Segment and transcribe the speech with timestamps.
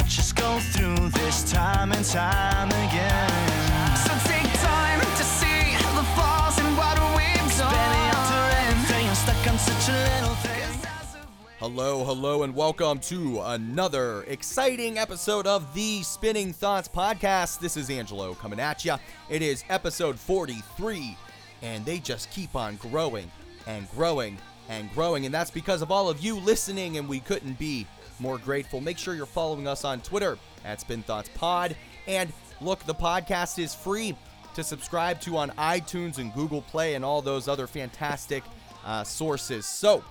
[0.00, 3.96] watch us go through this time and time again.
[3.96, 7.74] So take time to see the flaws in what we've done.
[7.74, 10.54] Penny everything, stuck on such a little thing.
[11.58, 17.58] Hello, hello, and welcome to another exciting episode of the Spinning Thoughts Podcast.
[17.58, 18.94] This is Angelo coming at you.
[19.28, 21.16] It is episode 43,
[21.62, 23.28] and they just keep on growing
[23.66, 24.38] and growing
[24.68, 27.84] and growing, and that's because of all of you listening, and we couldn't be
[28.20, 28.80] more grateful.
[28.80, 33.58] Make sure you're following us on Twitter at Spin Thoughts Pod, and look, the podcast
[33.58, 34.16] is free
[34.54, 38.42] to subscribe to on iTunes and Google Play and all those other fantastic
[38.84, 39.66] uh, sources.
[39.66, 40.02] So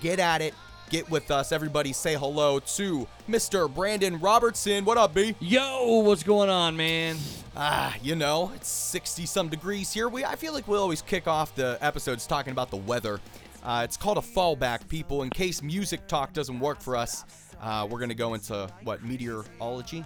[0.00, 0.54] get at it.
[0.90, 1.50] Get with us.
[1.50, 3.72] Everybody say hello to Mr.
[3.72, 4.84] Brandon Robertson.
[4.84, 5.34] What up, B?
[5.40, 7.16] Yo, what's going on, man?
[7.56, 10.10] Ah, you know, it's 60 some degrees here.
[10.10, 13.20] We I feel like we always kick off the episodes talking about the weather.
[13.62, 15.22] Uh, it's called a fallback, people.
[15.22, 17.24] In case music talk doesn't work for us,
[17.64, 20.04] uh, we're going to go into what, meteorology?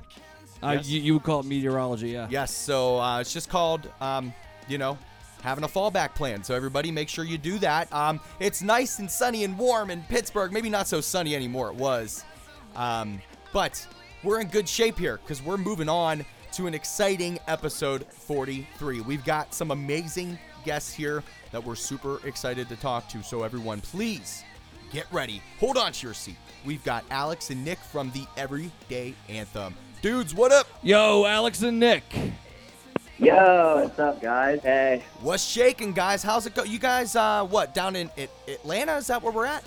[0.63, 0.89] Uh, Yes.
[0.89, 2.27] you, you would call it meteorology, yeah.
[2.31, 4.33] Yes, so uh, it's just called, um,
[4.69, 4.97] you know,
[5.43, 6.43] having a fallback plan.
[6.43, 7.93] So everybody, make sure you do that.
[7.93, 10.53] Um, it's nice and sunny and warm in Pittsburgh.
[10.53, 11.69] Maybe not so sunny anymore.
[11.69, 12.25] It was,
[12.75, 13.21] um,
[13.53, 13.87] but
[14.23, 19.01] we're in good shape here because we're moving on to an exciting episode 43.
[19.03, 21.23] We've got some amazing guests here
[21.53, 23.23] that we're super excited to talk to.
[23.23, 24.43] So everyone, please
[24.91, 25.43] get ready.
[25.61, 26.37] Hold on to your seat.
[26.65, 29.75] We've got Alex and Nick from the Everyday Anthem.
[30.03, 30.67] Dudes, what up?
[30.83, 32.05] Yo, Alex and Nick.
[33.19, 34.61] Yo, what's up, guys?
[34.63, 35.05] Hey.
[35.21, 36.23] What's shaking, guys?
[36.23, 36.63] How's it go?
[36.63, 38.97] You guys, uh, what down in At- Atlanta?
[38.97, 39.65] Is that where we're at?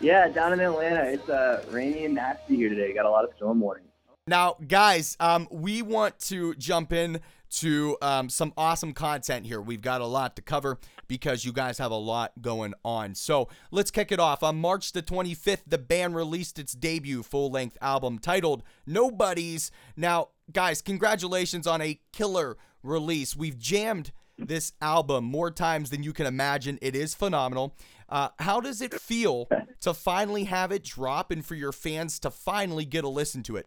[0.00, 2.92] Yeah, down in Atlanta, it's uh, rainy and nasty here today.
[2.92, 3.88] Got a lot of storm warnings.
[4.26, 9.60] Now, guys, um, we want to jump in to um, some awesome content here.
[9.60, 10.78] We've got a lot to cover
[11.08, 13.14] because you guys have a lot going on.
[13.14, 14.42] So let's kick it off.
[14.42, 19.70] On March the 25th, the band released its debut full length album titled Nobodies.
[19.96, 23.36] Now, guys, congratulations on a killer release.
[23.36, 26.78] We've jammed this album more times than you can imagine.
[26.82, 27.74] It is phenomenal.
[28.08, 29.48] Uh, how does it feel
[29.80, 33.56] to finally have it drop and for your fans to finally get a listen to
[33.56, 33.66] it?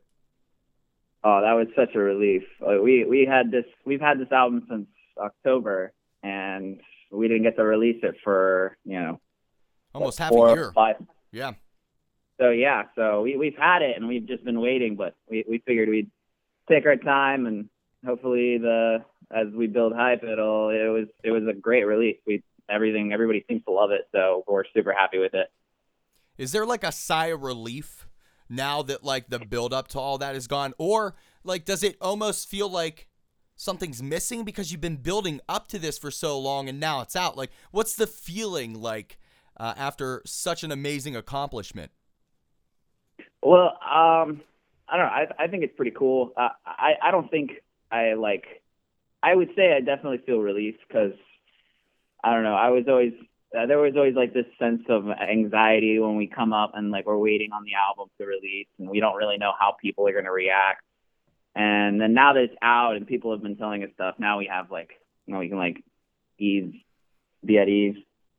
[1.24, 2.44] Oh, that was such a relief.
[2.62, 5.92] Uh, we we had this we've had this album since October,
[6.24, 6.80] and
[7.12, 9.20] we didn't get to release it for you know
[9.94, 10.72] Almost half four a year.
[10.74, 10.96] five.
[11.32, 11.54] Yeah.
[12.40, 15.58] So yeah, so we we've had it and we've just been waiting, but we we
[15.66, 16.10] figured we'd
[16.70, 17.70] take our time and
[18.06, 22.18] hopefully the as we build hype, it'll it was it was a great release.
[22.26, 25.48] We everything everybody seems to love it, so we're super happy with it.
[26.38, 28.08] Is there like a sigh of relief
[28.48, 30.74] now that like the build up to all that is gone?
[30.78, 33.09] Or like does it almost feel like
[33.60, 37.16] something's missing because you've been building up to this for so long and now it's
[37.16, 37.38] out?
[37.38, 39.20] Like what's the feeling like
[39.58, 41.92] uh, after such an amazing accomplishment?
[43.44, 44.42] Well, um,
[44.88, 45.12] I don't know.
[45.12, 46.32] I I think it's pretty cool.
[46.36, 47.52] Uh, I I don't think
[47.92, 48.46] I like.
[49.22, 51.12] I would say I definitely feel relief because
[52.24, 52.56] I don't know.
[52.56, 53.14] I was always
[53.58, 57.06] uh, there was always like this sense of anxiety when we come up and like
[57.06, 60.14] we're waiting on the album to release and we don't really know how people are
[60.14, 60.82] going to react.
[61.56, 64.50] And then now that it's out and people have been telling us stuff, now we
[64.52, 64.92] have like
[65.26, 65.84] you know we can like
[66.38, 66.74] ease,
[67.44, 67.96] be at ease.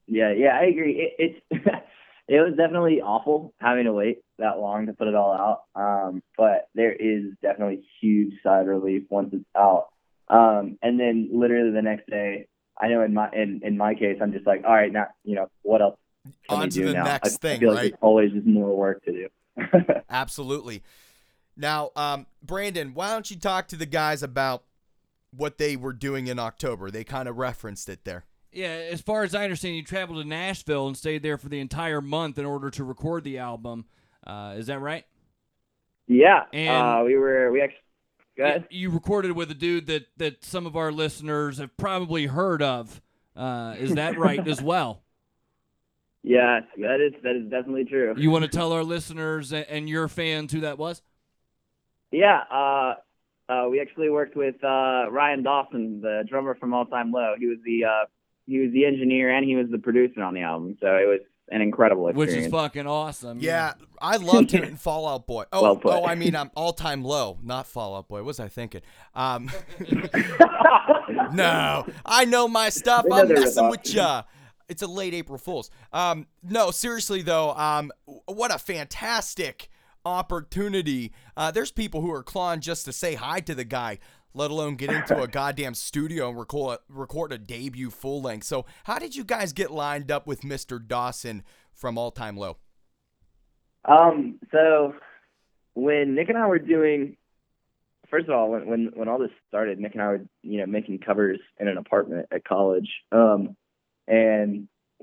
[0.07, 1.13] Yeah, yeah, I agree.
[1.19, 1.65] It, it's
[2.29, 5.81] it was definitely awful having to wait that long to put it all out.
[5.81, 9.89] Um, but there is definitely huge side relief once it's out.
[10.29, 12.47] Um, and then literally the next day,
[12.81, 15.35] I know in my in, in my case, I'm just like, all right, now you
[15.35, 15.99] know what else
[16.49, 17.05] can On we to do the now?
[17.05, 17.75] next I, thing, I feel right?
[17.75, 19.29] like there's always just more work to do.
[20.11, 20.83] Absolutely.
[21.61, 24.65] Now, um, Brandon, why don't you talk to the guys about
[25.37, 26.91] what they were doing in October?
[26.91, 28.25] They kind of referenced it there.
[28.53, 31.61] Yeah, as far as I understand, you traveled to Nashville and stayed there for the
[31.61, 33.85] entire month in order to record the album.
[34.27, 35.05] Uh, is that right?
[36.09, 37.77] yeah, And- uh, we were we actually.
[38.37, 38.69] Go ahead.
[38.71, 43.03] You recorded with a dude that, that some of our listeners have probably heard of.
[43.37, 45.03] Uh, is that right as well?
[46.23, 48.15] Yes, that is that is definitely true.
[48.15, 51.01] You want to tell our listeners and, and your fans who that was?
[52.13, 52.95] Yeah, uh,
[53.49, 57.35] uh, we actually worked with uh, Rian Dawson, the drummer from All Time Low.
[57.39, 58.07] He was the uh,
[58.47, 61.21] he was the engineer and he was the producer on the album, so it was
[61.53, 62.37] an incredible experience.
[62.37, 63.39] Which is fucking awesome.
[63.41, 65.45] Yeah, I loved him in Fall Out Boy.
[65.53, 65.93] Oh, Well put.
[65.93, 68.19] oh, I mean, I'm all time low, not Fall Out Boy.
[68.19, 68.83] What was I thinking?
[69.15, 69.51] Um,
[71.33, 73.05] no, I know my stuff.
[73.11, 74.23] I'm messing with ya.
[74.69, 75.71] It's a late April Fool's.
[75.93, 77.91] Um, no, seriously though, um,
[78.27, 79.69] what a fantastic
[80.05, 81.13] opportunity.
[81.37, 83.99] Uh, there's people who are clawing just to say hi to the guy.
[84.33, 88.47] let alone get into a goddamn studio and record record a debut full length.
[88.47, 90.85] So, how did you guys get lined up with Mr.
[90.85, 91.43] Dawson
[91.73, 92.59] from All Time Low?
[93.85, 94.95] Um, so
[95.75, 97.17] when Nick and I were doing,
[98.11, 100.67] first of all, when when when all this started, Nick and I were you know
[100.67, 102.89] making covers in an apartment at college.
[103.13, 103.57] Um,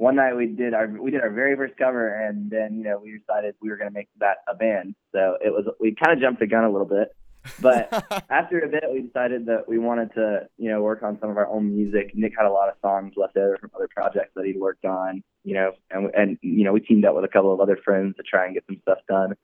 [0.08, 2.98] one night we did our we did our very first cover, and then you know
[3.04, 4.96] we decided we were going to make that a band.
[5.12, 7.14] So it was we kind of jumped the gun a little bit.
[7.60, 7.92] But
[8.30, 11.38] after a bit, we decided that we wanted to, you know, work on some of
[11.38, 12.12] our own music.
[12.14, 15.24] Nick had a lot of songs left over from other projects that he'd worked on,
[15.44, 18.16] you know, and and you know we teamed up with a couple of other friends
[18.16, 19.36] to try and get some stuff done.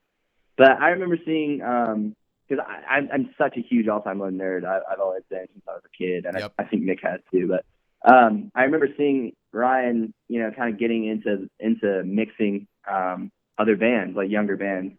[0.55, 2.15] But I remember seeing, um,
[2.47, 4.63] because I'm I'm such a huge All Time Low nerd.
[4.63, 6.53] I, I've always been since I was a kid, and Yep.
[6.57, 7.49] I, I think Nick has too.
[7.49, 7.65] But
[8.03, 13.75] um, I remember seeing Rian, you know, kind of getting into into mixing um, other
[13.75, 14.95] bands, like younger bands.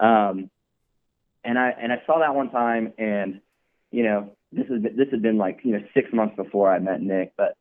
[0.00, 0.50] Um,
[1.44, 3.40] and I and I saw that one time, and
[3.90, 7.00] you know, this is this had been like you know six months before I met
[7.00, 7.56] Nick, but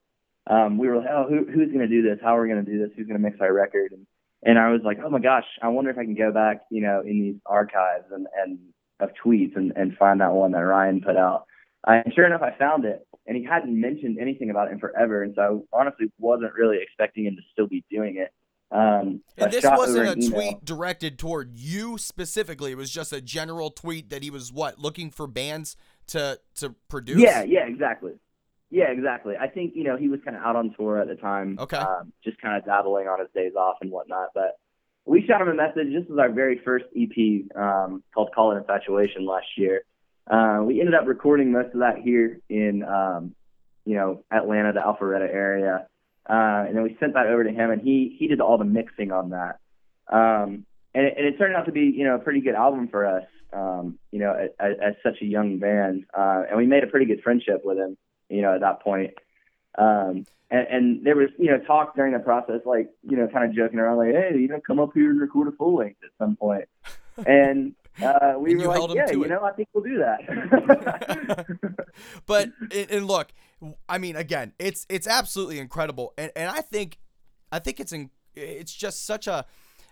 [0.49, 2.19] um, we were like, oh, who, who's going to do this?
[2.21, 2.91] How are we going to do this?
[2.95, 3.91] Who's going to mix our record?
[3.91, 4.07] And
[4.43, 6.81] and I was like, oh my gosh, I wonder if I can go back, you
[6.81, 8.59] know, in these archives and and
[8.99, 11.45] of tweets and and find that one that Rian put out.
[11.87, 15.23] And sure enough, I found it, and he hadn't mentioned anything about it in forever,
[15.23, 18.31] and so I honestly wasn't really expecting him to still be doing it.
[18.69, 20.29] Um, And this wasn't a email.
[20.29, 22.71] tweet directed toward you specifically.
[22.73, 26.75] It was just a general tweet that he was what looking for bands to to
[26.89, 27.21] produce.
[27.21, 28.13] Yeah, yeah, exactly.
[28.69, 29.35] Yeah, exactly.
[29.39, 31.57] I think you know he was kind of out on tour at the time.
[31.57, 31.77] Okay.
[31.77, 34.29] Um, just kind of dabbling on his days off and whatnot.
[34.33, 34.57] But
[35.05, 35.93] we shot him a message.
[35.93, 39.83] This was our very first EP um, called "Call It Infatuation" last year.
[40.29, 43.33] Uh, we ended up recording most of that here in um,
[43.85, 45.87] you know Atlanta, the Alpharetta area,
[46.29, 48.65] uh, and then we sent that over to him, and he he did all the
[48.65, 49.59] mixing on that.
[50.11, 52.89] Um, and, it, and it turned out to be you know a pretty good album
[52.89, 53.25] for us.
[53.53, 57.05] Um, you know, as, as such a young band, uh, and we made a pretty
[57.05, 57.97] good friendship with him.
[58.29, 59.13] You know, at that point.
[59.77, 63.49] Um, and, and there was, you know, talk during the process, like, you know, kind
[63.49, 65.99] of joking around, like, hey, you know, come up here and record a full length
[66.03, 66.65] at some point.
[67.25, 67.73] And
[68.03, 69.29] uh, we And you were like, yeah, you it.
[69.29, 71.45] know, I think we'll do that.
[72.25, 73.31] but and, and look,
[73.89, 76.99] I mean, again, it's it's absolutely incredible, and and I think,
[77.51, 79.45] I think it's in, it's just such a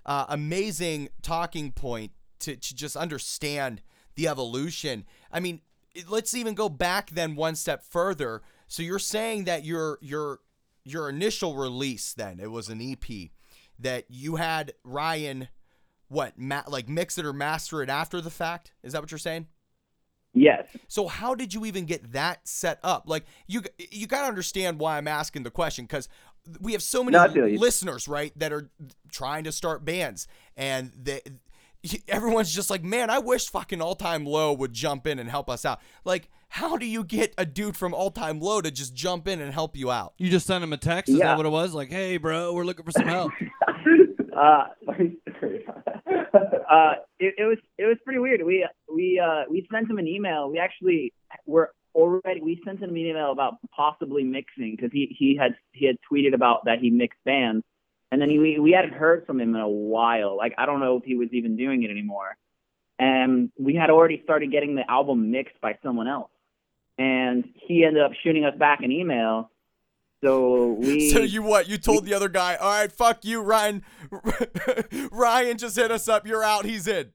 [0.05, 3.81] uh, amazing talking point to to just understand
[4.15, 5.05] the evolution.
[5.31, 5.61] I mean,
[6.07, 8.41] let's even go back then one step further.
[8.67, 10.39] So you're saying that your your
[10.83, 13.31] your initial release then it was an EP
[13.79, 15.47] that you had Rian
[16.07, 18.71] what ma- like mix it or master it after the fact?
[18.83, 19.47] Is that what you're saying?
[20.33, 20.67] yes.
[20.89, 23.03] So how did you even get that set up?
[23.07, 23.61] Like you
[23.91, 26.09] you got to understand why I'm asking the question cuz
[26.61, 27.57] we have so many No, I feel you.
[27.57, 28.69] listeners, right, that are
[29.11, 31.21] trying to start bands and they
[32.07, 35.49] everyone's just like, "Man, I wish fucking All Time Low would jump in and help
[35.49, 38.93] us out." Like, how do you get a dude from All Time Low to just
[38.95, 40.13] jump in and help you out?
[40.17, 41.09] You just sent him a text.
[41.09, 41.27] Is Yeah.
[41.27, 41.73] that what it was?
[41.73, 43.31] Like, hey, bro, we're looking for some help.
[44.37, 45.64] uh, funny story.
[46.69, 48.43] uh, it, it was it was pretty weird.
[48.43, 50.49] We we uh, we sent him an email.
[50.49, 51.13] We actually
[51.45, 55.85] were already we sent him an email about possibly mixing because he he had he
[55.85, 57.63] had tweeted about that he mixed bands,
[58.11, 60.37] and then he, we we hadn't heard from him in a while.
[60.37, 62.37] Like I don't know if he was even doing it anymore.
[62.97, 66.31] And we had already started getting the album mixed by someone else,
[66.97, 69.51] and he ended up shooting us back an email.
[70.25, 71.69] So we So you what?
[71.69, 73.83] You told the other guy, "All right, fuck you, Rian.
[74.11, 76.25] Rian just hit us up.
[76.27, 76.65] You're out.
[76.65, 77.11] He's in."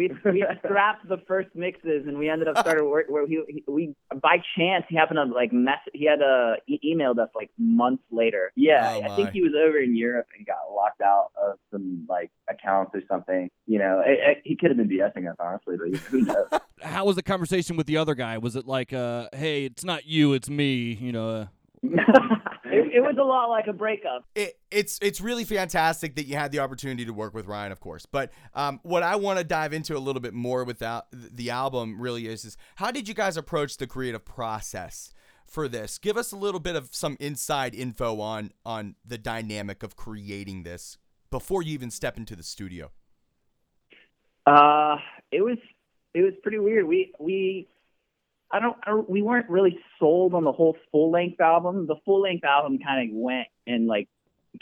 [0.00, 3.62] we we scrapped the first mixes and we ended up started work where he, he
[3.68, 7.50] we by chance he happened to like mess he had uh e- emailed us like
[7.58, 11.26] months later yeah Oh, i think he was over in europe and got locked out
[11.36, 15.30] of some like accounts or something you know it, it, he could have been bsing
[15.30, 16.46] us honestly but who knows
[16.82, 18.38] How was the conversation with the other guy?
[18.38, 20.96] Was it like, uh, hey, it's not you, it's me?
[20.98, 21.46] You know, uh,
[21.82, 26.36] it, it was a lot like a breakup it, it's it's really fantastic that you
[26.36, 28.06] had the opportunity to work with Rian, of course.
[28.06, 31.50] But um, what I want to dive into a little bit more with that, the
[31.50, 35.12] album really is is how did you guys approach the creative process
[35.46, 35.98] for this?
[35.98, 40.62] Give us a little bit of some inside info on on the dynamic of creating
[40.62, 40.98] this
[41.30, 42.90] before you even step into the studio.
[44.46, 44.96] Uh,
[45.32, 45.58] it was
[46.14, 46.86] it was pretty weird.
[46.86, 47.68] We we
[48.52, 51.86] I don't, I don't we weren't really sold on the whole full length album.
[51.86, 54.08] The full length album kind of went and like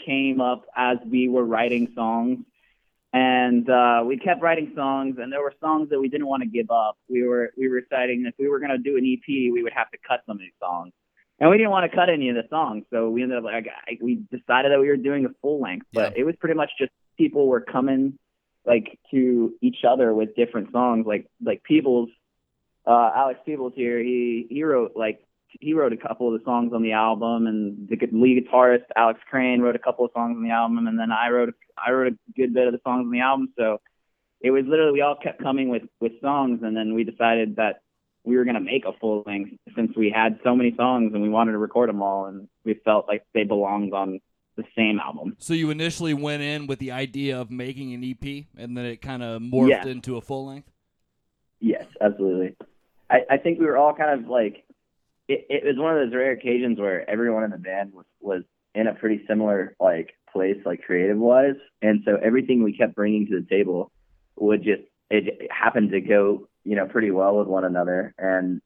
[0.05, 2.39] came up as we were writing songs,
[3.13, 5.15] and uh, we kept writing songs.
[5.19, 6.97] And there were songs that we didn't want to give up.
[7.09, 9.89] We were we were deciding if we were gonna do an EP, we would have
[9.91, 10.93] to cut some of these songs.
[11.39, 13.67] And we didn't want to cut any of the songs, so we ended up like
[13.87, 15.87] I, we decided that we were doing a full length.
[15.93, 16.21] But Yeah.
[16.21, 18.19] it was pretty much just people were coming
[18.65, 22.09] like to each other with different songs like like people's
[22.89, 25.19] uh, Alex Peebles here, he he wrote like
[25.59, 29.19] he wrote a couple of the songs on the album, and the lead guitarist Alex
[29.29, 32.13] Crane wrote a couple of songs on the album, and then I wrote I wrote
[32.13, 33.53] a good bit of the songs on the album.
[33.57, 33.79] So
[34.41, 37.81] it was literally we all kept coming with with songs, and then we decided that
[38.23, 41.29] we were gonna make a full length since we had so many songs and we
[41.29, 44.19] wanted to record them all, and we felt like they belonged on
[44.55, 45.35] the same album.
[45.37, 49.01] So you initially went in with the idea of making an EP, and then it
[49.01, 49.87] kind of morphed Yeah.
[49.87, 50.69] into a full length.
[51.61, 52.55] Yes, absolutely.
[53.09, 54.65] I, I think we were all kind of like
[55.27, 58.43] it, it was one of those rare occasions where everyone in the band was was
[58.75, 63.25] in a pretty similar like place like creative wise and so everything we kept bringing
[63.27, 63.91] to the table
[64.35, 68.13] would just it, happened to go you know pretty well with one another.
[68.17, 68.61] And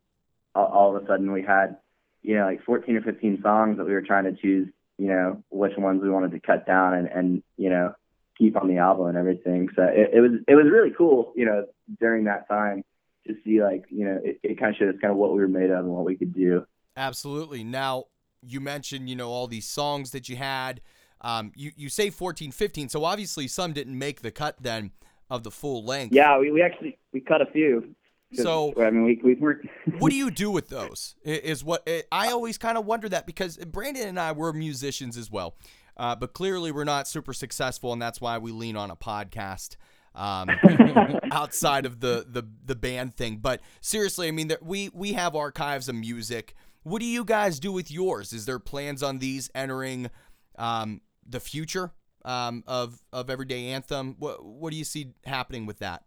[0.55, 1.77] all, all of a sudden we had
[2.21, 5.43] you know like 14 or 15 songs that we were trying to choose you know
[5.49, 7.93] which ones we wanted to cut down and and you know
[8.37, 9.69] keep on the album and everything.
[9.75, 11.65] So it, it was it was really cool you know
[11.99, 12.83] during that time
[13.27, 15.39] to see like you know it, it kind of showed us kind of what we
[15.39, 16.65] were made of and what we could do
[16.95, 17.63] Absolutely.
[17.63, 18.05] Now,
[18.41, 20.81] you mentioned, you know, all these songs that you had.
[21.21, 24.91] Um, you, you say 14, 15, so obviously some didn't make the cut then
[25.29, 26.13] of the full length.
[26.13, 27.95] yeah we, we actually we cut a few.
[28.33, 29.61] So- i mean we we were
[29.99, 31.15] what do you do with those?
[31.23, 35.17] Is what I I always kind of wonder that because Brandon and I were musicians
[35.17, 35.55] as well,
[35.97, 39.77] uh, but clearly we're not super successful, and that's why we lean on a podcast
[40.15, 40.49] um,
[41.31, 43.37] outside of the, the the band thing.
[43.37, 46.55] But seriously, I mean, there, we we have archives of music.
[46.83, 48.33] What do you guys do with yours?
[48.33, 50.09] Is there plans on these entering
[50.57, 51.91] um, the future
[52.25, 54.15] um, of of Everyday Anthem?
[54.19, 56.03] What what do you see happening with that?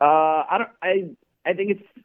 [0.00, 0.70] Uh, I don't.
[0.82, 2.04] I I think it's.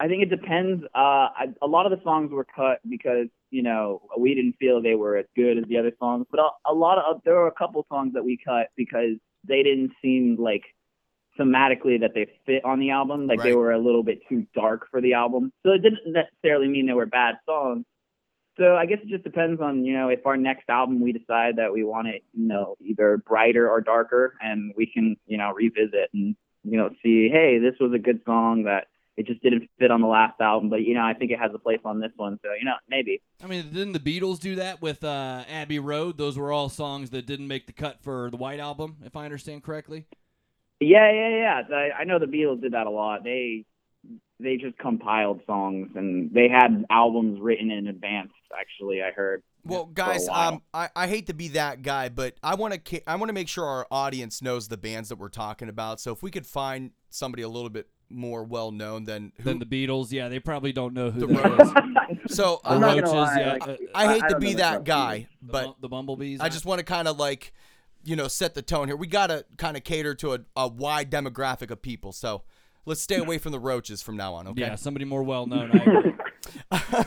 [0.00, 0.82] I think it depends.
[0.94, 4.82] Uh, I, a lot of the songs were cut because you know we didn't feel
[4.82, 6.26] they were as good as the other songs.
[6.30, 9.62] But a, a lot of there were a couple songs that we cut because they
[9.62, 10.62] didn't seem like
[11.38, 13.26] thematically that they fit on the album.
[13.26, 15.52] Like they were a little bit too dark for the album.
[15.64, 17.84] So it didn't necessarily mean they were bad songs.
[18.58, 21.56] So I guess it just depends on you know if our next album we decide
[21.56, 25.52] that we want it you know either brighter or darker, and we can you know
[25.52, 28.86] revisit and you know see hey this was a good song that
[29.16, 31.50] it just didn't fit on the last album, but you know I think it has
[31.54, 32.38] a place on this one.
[32.42, 33.22] So you know maybe.
[33.42, 36.18] I mean, didn't the Beatles do that with uh, Abbey Road?
[36.18, 39.24] Those were all songs that didn't make the cut for the White Album, if I
[39.24, 40.06] understand correctly.
[40.80, 41.28] Yeah, yeah,
[41.70, 41.76] yeah.
[41.76, 43.24] I, I know the Beatles did that a lot.
[43.24, 43.64] They
[44.40, 48.32] they just compiled songs and they had albums written in advance.
[48.58, 49.42] Actually, I heard.
[49.64, 53.16] Well, guys, um, I, I hate to be that guy, but I want to I
[53.16, 56.00] want to make sure our audience knows the bands that we're talking about.
[56.00, 59.58] So if we could find somebody a little bit more well known than who, Then
[59.58, 62.36] the Beatles, yeah, they probably don't know who The that is.
[62.36, 63.52] so The I'm uh, not Roaches, gonna lie, yeah.
[63.52, 65.28] like, uh, I hate I to be that guy, either.
[65.42, 66.40] the, but bu- the Bumblebees.
[66.40, 67.52] I just want to kind of like
[68.04, 68.96] you know set the tone here.
[68.96, 72.12] We got to kind of cater to a, a wide demographic of people.
[72.12, 72.42] So
[72.86, 74.46] let's stay away from the roaches from now on.
[74.48, 74.60] Okay.
[74.60, 75.70] yeah, somebody more well known.
[76.70, 77.06] I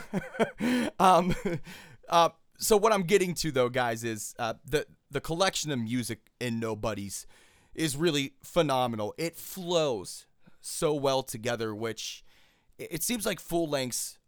[0.60, 0.90] agree.
[0.98, 1.34] um,
[2.08, 6.30] uh, so what I'm getting to though, guys, is uh, the the collection of music
[6.40, 7.26] in Nobodies
[7.74, 9.14] is really phenomenal.
[9.18, 10.26] It flows
[10.60, 12.24] so well together, which
[12.78, 14.18] it seems like full lengths.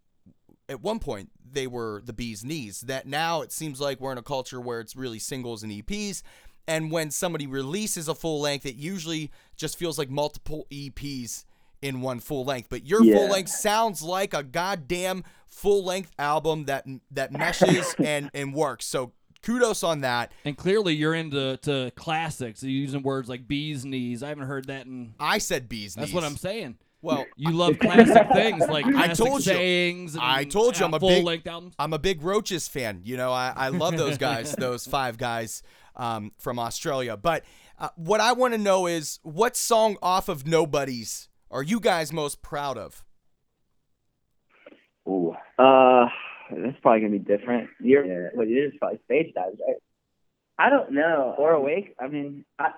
[0.68, 2.82] At one point, they were the bee's knees.
[2.82, 6.22] That now it seems like we're in a culture where it's really singles and EPs.
[6.68, 11.44] And when somebody releases a full length, it usually just feels like multiple EPs
[11.82, 12.68] in one full length.
[12.68, 18.30] But your full length sounds like a goddamn full length album that that meshes and
[18.34, 18.86] and works.
[18.86, 20.32] So kudos on that.
[20.44, 22.62] and clearly, you're into to classics.
[22.62, 24.22] You're using words like bees knees.
[24.22, 25.14] I haven't heard that in.
[25.20, 26.06] I said bees knees.
[26.06, 26.76] That's what I'm saying.
[27.02, 29.52] Well, You love classic things like I classic told you.
[29.52, 30.14] sayings.
[30.14, 31.74] And, I told you I'm a full big- length albums.
[31.78, 33.00] I'm a big Roaches fan.
[33.04, 35.62] You know, I, I love those guys, those five guys
[35.96, 37.16] um, from Australia.
[37.16, 37.44] But
[37.78, 42.12] uh, what I want to know is what song off of Nobodies are you guys
[42.12, 43.02] most proud of?
[45.08, 45.34] Ooh.
[45.58, 46.06] Uh,
[46.56, 47.70] that's probably gonna be different.
[47.80, 48.28] You're, yeah.
[48.34, 49.76] well, it is probably stage dives, right?
[50.58, 51.34] I don't know.
[51.38, 51.94] Or awake.
[51.98, 52.72] I mean, I,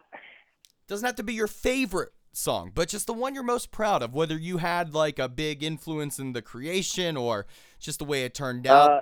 [0.87, 4.15] Doesn't have to be your favorite song, but just the one you're most proud of,
[4.15, 7.47] whether you had like a big influence in the creation or
[7.81, 8.91] just the way it turned out.
[8.91, 9.01] Uh,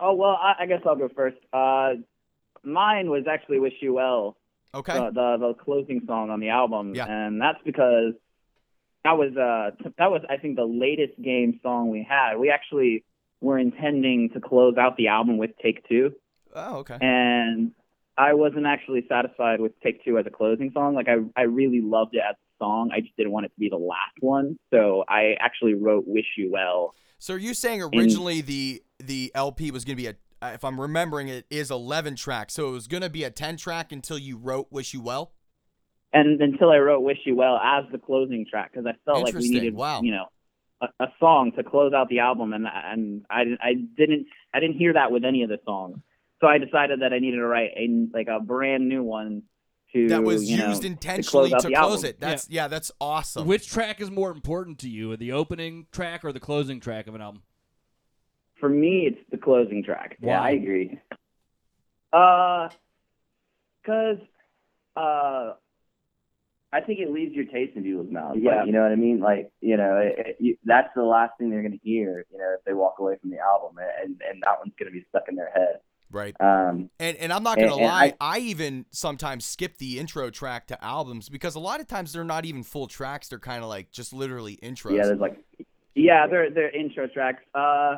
[0.00, 1.36] oh well, I, I guess I'll go first.
[1.52, 1.94] Uh,
[2.62, 4.36] mine was actually "Wish You Well,"
[4.74, 4.92] okay.
[4.92, 7.06] uh, the the closing song on the album, Yeah.
[7.08, 8.14] and that's because
[9.04, 12.36] that was uh that was I think the latest game song we had.
[12.36, 13.04] We actually
[13.40, 16.12] were intending to close out the album with "Take Two,
[16.54, 16.98] oh, okay.
[17.00, 17.72] and
[18.16, 20.94] I wasn't actually satisfied with "Take Two as a closing song.
[20.94, 22.90] Like I I really loved it as a song.
[22.92, 26.26] I just didn't want it to be the last one, so I actually wrote "Wish
[26.36, 30.14] You Well." So are you saying originally the the LP was going to be a
[30.54, 32.54] if I'm remembering it is 11 tracks.
[32.54, 35.32] So it was going to be a 10 track until you wrote Wish You Well?
[36.12, 39.34] and until I wrote "Wish You Well" as the closing track because I felt like
[39.34, 40.02] we needed, Wow.
[40.02, 40.26] you know,
[40.80, 44.76] a, a song to close out the album, and and I I didn't I didn't
[44.76, 45.98] hear that with any of the songs,
[46.40, 49.42] so I decided that I needed to write a like a brand new one
[49.92, 52.20] to That was you know, used to intentionally close to close, it.
[52.20, 52.68] That's yeah.
[52.68, 53.46] that's awesome.
[53.46, 57.14] Which track is more important to you, the opening track or the closing track of
[57.14, 57.42] an album?
[58.60, 60.16] For me, it's the closing track.
[60.20, 60.98] Yeah, I agree.
[62.12, 62.68] Uh,
[63.84, 64.18] cause
[64.96, 65.52] uh,
[66.72, 68.38] I think it leaves your taste in people's mouths.
[68.42, 68.56] Yeah.
[68.58, 69.20] Like, you know what I mean?
[69.20, 72.36] Like, you know, it, it, you, that's the last thing they're going to hear, you
[72.38, 73.76] know, if they walk away from the album.
[74.02, 75.80] And, and that one's going to be stuck in their head.
[76.10, 76.36] right.
[76.40, 80.28] Um, And and I'm not gonna And- and lie, I, even sometimes skip the intro
[80.30, 83.28] track to albums because a lot of times they're not even full tracks.
[83.28, 84.96] They're kind of like just literally intros.
[84.96, 85.38] yeah, there's like,
[85.94, 87.42] yeah, they're they're intro tracks.
[87.54, 87.96] Uh,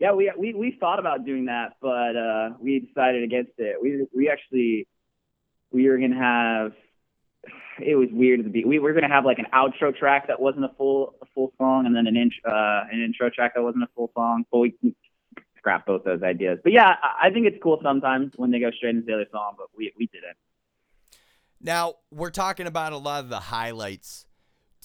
[0.00, 3.76] yeah, we we we thought about doing that, but uh, we decided against it.
[3.80, 4.88] We we actually
[5.70, 6.72] we were gonna have.
[7.80, 8.64] It was weird at the.
[8.64, 11.86] We were gonna have like an outro track that wasn't a full a full song,
[11.86, 14.44] and then an int- uh, an intro track that wasn't a full song.
[14.50, 14.74] But we
[15.58, 16.58] scrapped both those ideas.
[16.62, 19.26] But yeah, I, I think it's cool sometimes when they go straight into the other
[19.32, 19.54] song.
[19.56, 20.36] But we we didn't.
[21.60, 24.26] Now we're talking about a lot of the highlights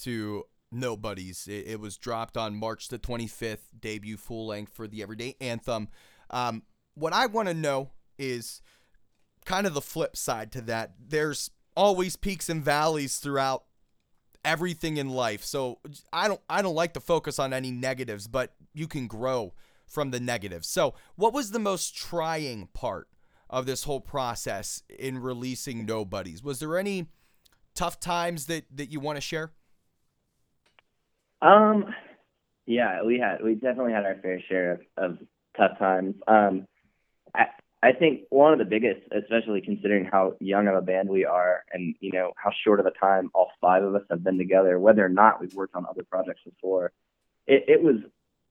[0.03, 1.47] to Nobodies.
[1.47, 5.89] It, it was dropped on March the 25th, debut full length for the Everyday Anthem.
[6.29, 6.63] Um,
[6.93, 8.61] what I want to know is
[9.45, 10.93] kind of the flip side to that.
[10.99, 13.63] There's always peaks and valleys throughout
[14.43, 15.45] everything in life.
[15.45, 15.79] So
[16.11, 19.53] I don't I don't like to focus on any negatives, but you can grow
[19.87, 20.67] from the negatives.
[20.67, 23.07] So, what was the most trying part
[23.49, 26.43] of this whole process in releasing Nobodies?
[26.43, 27.07] Was there any
[27.75, 29.53] tough times that that you want to share?
[31.41, 31.85] Um,
[32.65, 35.17] yeah, we had we definitely had our fair share of, of
[35.55, 36.15] tough times.
[36.27, 36.67] Um,
[37.33, 37.45] I
[37.81, 41.63] I think one of the biggest, especially considering how young of a band we are,
[41.71, 44.79] and you know how short of a time all five of us have been together,
[44.79, 46.91] whether or not we've worked on other projects before,
[47.47, 47.95] it, it was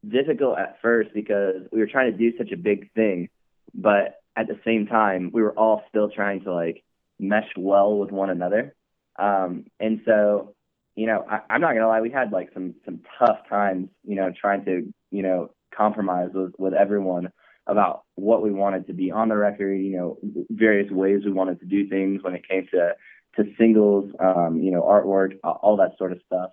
[0.09, 3.29] difficult at first because we were trying to do such a big thing,
[3.75, 6.83] but at the same time we were all still trying to like
[7.19, 8.75] mesh well with one another.
[9.19, 10.55] Um, and so
[10.99, 14.17] you know, I, I'm not gonna lie, we had like some some tough times, you
[14.17, 17.31] know, trying to, you know, compromise with with everyone
[17.69, 20.19] about what we wanted to be on the record, you know,
[20.51, 22.95] various ways we wanted to do things when it came to
[23.37, 26.51] to singles, um, you know, artwork, all that sort of stuff.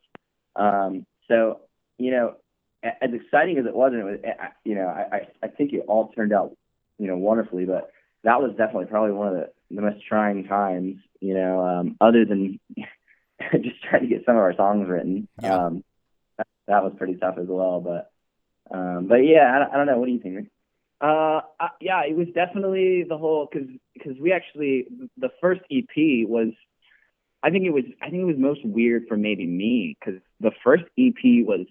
[0.55, 1.61] Um, so,
[1.97, 2.35] you know,
[2.83, 4.19] as exciting as it was, and it was,
[4.63, 6.55] you know, I, I think it all turned out,
[6.99, 7.89] you know, wonderfully, but
[8.23, 12.25] that was definitely probably one of the, the most trying times, you know, um, other
[12.25, 12.59] than
[13.53, 15.27] just trying to get some of our songs written.
[15.41, 15.55] Yeah.
[15.65, 15.83] Um,
[16.37, 17.81] that, that was pretty tough as well.
[17.81, 18.11] But
[18.69, 19.97] um, but yeah, I, don't- I don't know.
[19.97, 20.49] What do you think?
[21.05, 24.87] Uh, uh, yeah, it was definitely the whole because because we actually
[25.17, 26.49] the first EP was,
[27.43, 30.51] I think it was I think it was most weird for maybe me because the
[30.63, 31.67] first EP was,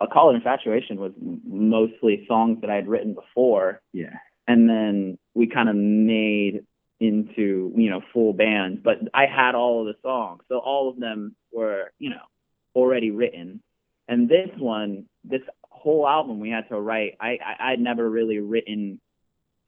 [0.00, 1.12] a Call It Infatuation was
[1.46, 4.16] mostly songs that I had written before, Yeah.
[4.48, 6.64] and then we kind of made
[6.98, 10.98] into you know full bands, but I had all of the songs, so all of
[10.98, 12.24] them were you know
[12.74, 13.62] already written,
[14.08, 15.42] and this one this
[15.74, 17.16] whole album we had to write.
[17.20, 19.00] I, I I'd never really written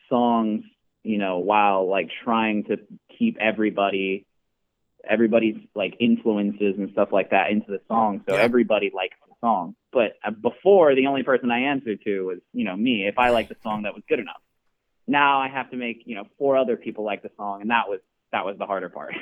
[0.09, 0.65] songs,
[1.03, 2.79] you know, while like trying to
[3.19, 4.27] keep everybody
[5.09, 8.41] everybody's like influences and stuff like that into the song, so Yeah.
[8.43, 9.77] everybody likes the song.
[9.93, 13.07] But uh, before, the only person I answered to was you know me.
[13.07, 14.41] If I liked the song, that was good enough.
[15.07, 17.89] Now I have to make you know four other people like the song, and that
[17.89, 18.01] was
[18.33, 19.15] that was the harder part.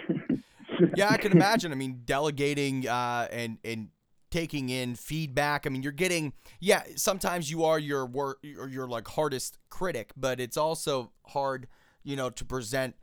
[0.96, 1.70] yeah, I can imagine.
[1.72, 3.88] I mean, delegating uh, and and
[4.34, 5.64] taking in feedback.
[5.64, 6.82] I mean, you're getting yeah.
[6.96, 11.68] Sometimes you are your work or your like hardest critic, but it's also hard,
[12.02, 12.96] you know, to present,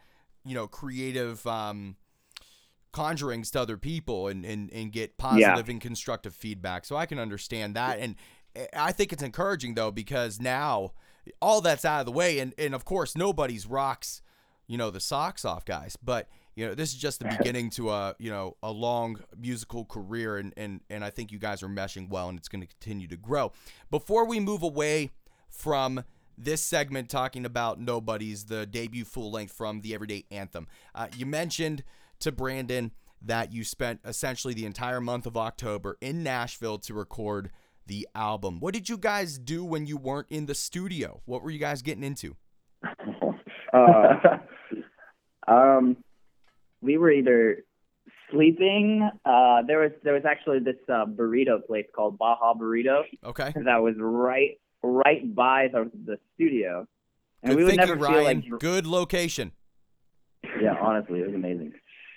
[0.43, 1.95] you know, creative um,
[2.93, 6.83] conjurings to other people and and and get positive and constructive feedback.
[6.83, 8.15] So I can understand that, and
[8.73, 10.91] I think it's encouraging though because now
[11.41, 14.21] all that's out of the way, and and of course nobody's rocks
[14.67, 17.89] you know the socks off guys but you know this is just the beginning to
[17.89, 21.67] a you know a long musical career and and and I think you guys are
[21.67, 23.51] meshing well and it's going to continue to grow.
[23.89, 25.11] Before we move away
[25.49, 26.03] from
[26.37, 31.25] this segment talking about Nobodies, the debut full length from the everyday anthem uh, you
[31.25, 31.83] mentioned
[32.19, 37.51] to Brandon that you spent essentially the entire month of October in Nashville to record
[37.85, 38.59] the album.
[38.59, 41.21] What did you guys do when you weren't in the studio?
[41.25, 42.35] What were you guys getting into?
[43.73, 44.37] Uh,
[45.47, 45.95] um,
[46.81, 47.63] we were either
[48.31, 49.09] sleeping.
[49.25, 53.77] Uh, there was there was actually this uh, burrito place called Baja Burrito okay that
[53.81, 56.87] was right right by the the studio,
[57.43, 58.13] and Good we would thinking, never Rian.
[58.13, 59.51] feel like Good location.
[60.61, 61.73] yeah, honestly, it was amazing.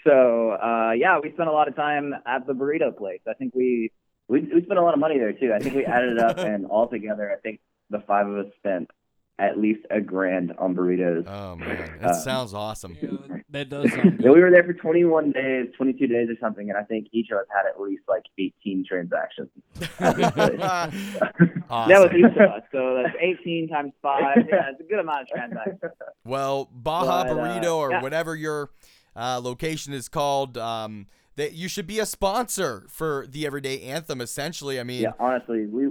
[0.06, 3.20] So uh, yeah, we spent a lot of time at the burrito place.
[3.28, 3.90] I think we
[4.28, 5.52] We we spent a lot of money there too.
[5.54, 8.90] I think we added it up, and altogether, I think the five of us spent
[9.38, 11.26] at least a grand on burritos.
[11.28, 12.96] Oh man, that Uh, sounds awesome.
[13.02, 14.32] Yeah, that does sound Yeah, good.
[14.34, 17.38] we were there for 21 days, 22 days or something, and I think each of
[17.38, 19.48] us had at least like 18 transactions.
[19.90, 19.98] awesome.
[20.58, 22.62] that was each of us.
[22.72, 24.38] So that's 18 times five.
[24.48, 25.80] Yeah, it's a good amount of transactions.
[26.24, 28.02] Well, Baja But, uh, Burrito or yeah.
[28.02, 28.70] whatever your
[29.16, 34.20] uh, location is called, um, that you should be a sponsor for the Everyday Anthem.
[34.20, 35.88] Essentially, I mean, Yeah, honestly, we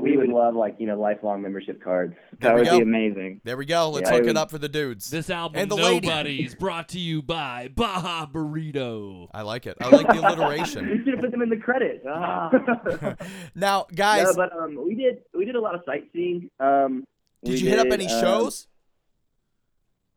[0.00, 2.14] we would love like you know lifelong membership cards.
[2.40, 2.76] There That would go.
[2.78, 3.40] be amazing.
[3.44, 3.90] there we go.
[3.90, 5.10] Let's Yeah, hook it it up for the dudes.
[5.10, 6.06] This album, And the lady.
[6.06, 9.28] Nobody, is brought to you by Baja Burrito.
[9.34, 9.76] I like it.
[9.80, 10.88] I like the alliteration.
[10.90, 12.04] we should have put them in the credits.
[12.08, 12.50] Ah.
[13.56, 16.48] now, guys, no, but um, we did we did a lot of sightseeing.
[16.60, 17.04] Um,
[17.42, 18.66] did we you hit up any um, shows?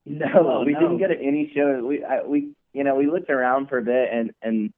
[0.06, 0.80] No, Oh, we no.
[0.80, 1.84] didn't get to any shows.
[1.84, 4.74] We I, we you know we looked around for a bit, and and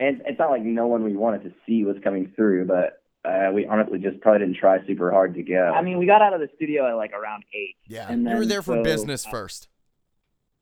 [0.00, 3.50] and it's not like no one we wanted to see was coming through, but uh,
[3.52, 5.72] we honestly just probably didn't try super hard to go.
[5.74, 8.36] I mean, we got out of the studio at like around eight, Yeah, and you
[8.36, 9.68] were there for so- business first.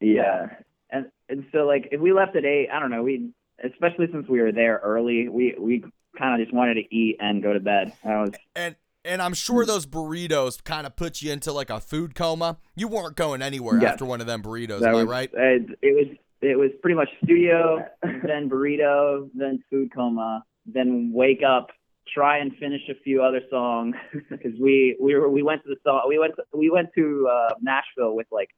[0.01, 0.47] yeah,
[0.91, 3.31] and and so like if we left at eight, I don't know, we
[3.65, 5.85] especially since we were there early, we we
[6.19, 7.93] kind of just wanted to eat and go to bed.
[8.05, 11.81] That was And and I'm sure those burritos kind of put you into like a
[11.81, 12.59] food coma.
[12.77, 13.93] You weren't going anywhere Yes.
[13.95, 15.31] after one of them burritos, that am I right?
[15.33, 21.43] It, it was it was pretty much studio, then burrito, then food coma, then wake
[21.49, 21.69] up,
[22.13, 23.95] try and finish a few other songs
[24.31, 27.55] because we we were we went to the song we went we went to uh,
[27.61, 28.51] Nashville with like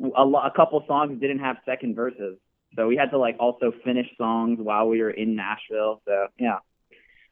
[0.00, 2.36] a, lo- a couple songs didn't have second verses,
[2.76, 6.02] so we had to like also finish songs while we were in Nashville.
[6.06, 6.58] So yeah.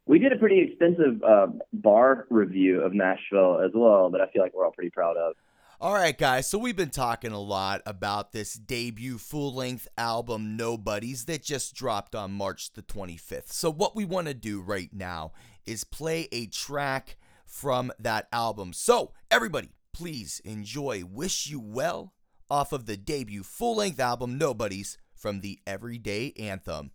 [0.07, 4.43] we did a pretty extensive uh, bar review of Nashville as well that I feel
[4.43, 5.35] like we're all pretty proud of.
[5.81, 6.47] All right, guys.
[6.47, 12.15] So we've been talking a lot about this debut full-length album Nobodies that just dropped
[12.15, 13.53] on March the 25th.
[13.53, 15.33] So what we want to do right now
[15.67, 18.73] is play a track from that album.
[18.73, 22.15] So everybody, please enjoy Wish You Well
[22.49, 26.93] off of the debut full-length album Nobodies from the Everyday Anthem.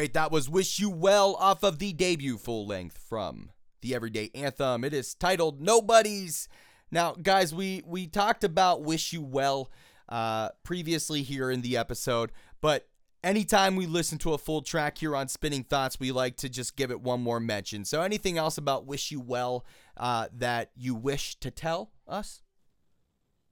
[0.00, 3.50] Right, that was Wish You Well off of the debut full length from
[3.82, 4.82] the Everyday Anthem.
[4.82, 6.48] It is titled Nobodies.
[6.90, 9.70] Now, guys, we we talked about Wish You Well
[10.08, 12.32] uh, previously here in the episode,
[12.62, 12.88] but
[13.22, 16.76] anytime we listen to a full track here on Spinning Thoughts, we like to just
[16.76, 17.84] give it one more mention.
[17.84, 19.66] So, anything else about Wish You Well
[19.98, 22.40] uh, that you wish to tell us?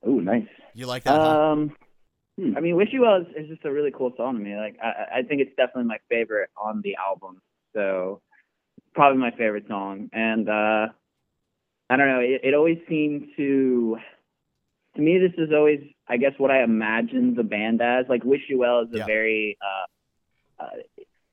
[0.02, 0.48] Oh, nice.
[0.72, 1.20] You like that?
[1.20, 1.66] huh?
[2.38, 2.56] Hmm.
[2.56, 4.56] I mean, "Wish You Well" is, is just a really cool song to me.
[4.56, 7.42] Like, I, I think it's definitely my favorite on the album.
[7.74, 8.20] So,
[8.94, 10.08] probably my favorite song.
[10.12, 10.86] And uh,
[11.90, 12.20] I don't know.
[12.20, 13.96] It, it always seemed to,
[14.96, 18.06] to me, this is always, I guess, what I imagined the band as.
[18.08, 19.06] Like, "Wish You Well" is a Yeah.
[19.06, 20.70] very, uh, uh,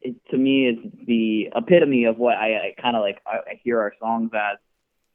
[0.01, 3.21] it, to me, is the epitome of what I, I kind of like.
[3.27, 4.57] I, I hear our songs as,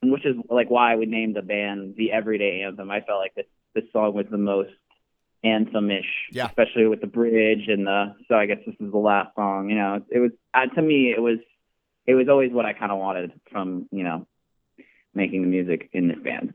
[0.03, 2.91] and which is like why I would name the band the Everyday Anthem.
[2.91, 4.71] I felt like this this song was the most
[5.43, 6.47] anthem-ish, Yeah.
[6.47, 8.15] especially with the bridge and the.
[8.29, 9.71] So I guess this is the last song.
[9.71, 11.39] You know, it was uh, to me it was
[12.07, 14.27] it was always what I kind of wanted from you know
[15.15, 16.55] making the music in this band.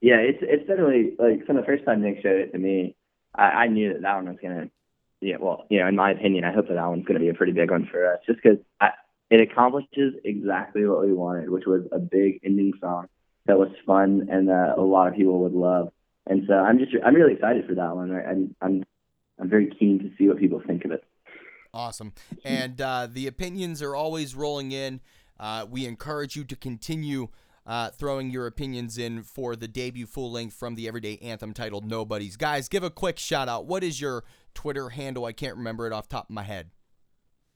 [0.00, 2.96] Yeah, it's it's definitely like from the first time Nick showed it to me,
[3.34, 4.68] I, I knew that that one was gonna.
[5.20, 7.34] Yeah, well, you know, in my opinion, I hope that that one's gonna be a
[7.34, 8.58] pretty big one for us, just because
[9.30, 13.06] it accomplishes exactly what we wanted, which was a big ending song
[13.46, 15.90] that was fun and that a lot of people would love.
[16.26, 18.10] And so I'm just I'm really excited for that one.
[18.12, 18.84] I, I'm I'm
[19.40, 21.04] I'm very keen to see what people think of it.
[21.72, 22.12] Awesome.
[22.44, 25.00] And uh, the opinions are always rolling in.
[25.40, 27.28] Uh, we encourage you to continue
[27.66, 31.84] uh, throwing your opinions in for the debut full length from the Everyday Anthem titled
[31.84, 32.36] Nobodies.
[32.36, 33.66] Guys, give a quick shout out.
[33.66, 35.24] What is your Twitter handle?
[35.24, 36.70] I can't remember it off the top of my head.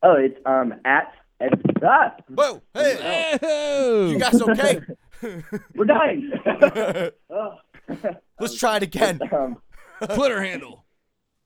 [0.02, 1.52] Oh, it's um at, at
[1.83, 2.62] ah, Whoa!
[2.72, 3.38] Hey!
[3.42, 4.11] Oh!
[4.11, 4.81] You guys okay?
[5.74, 6.33] we're dying.
[7.31, 7.54] oh.
[8.40, 9.20] Let's try it again.
[9.33, 9.57] Um,
[10.14, 10.85] Twitter handle.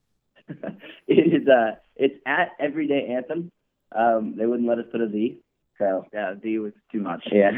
[0.48, 3.50] it is uh it's at everyday anthem.
[3.94, 5.38] Um, they wouldn't let us put a Z,
[5.78, 7.22] so Yeah, D was too much.
[7.30, 7.50] yeah.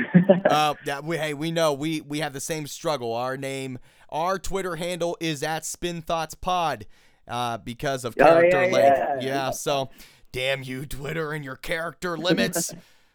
[0.44, 3.12] Uh, yeah, we, hey, we know we we have the same struggle.
[3.14, 3.78] Our name,
[4.10, 6.86] our Twitter handle is at Spin Thoughts Pod,
[7.28, 9.22] uh, because of Oh, character yeah, length.
[9.24, 9.50] yeah.
[9.50, 9.90] so
[10.32, 12.74] damn you, Twitter, and your character limits,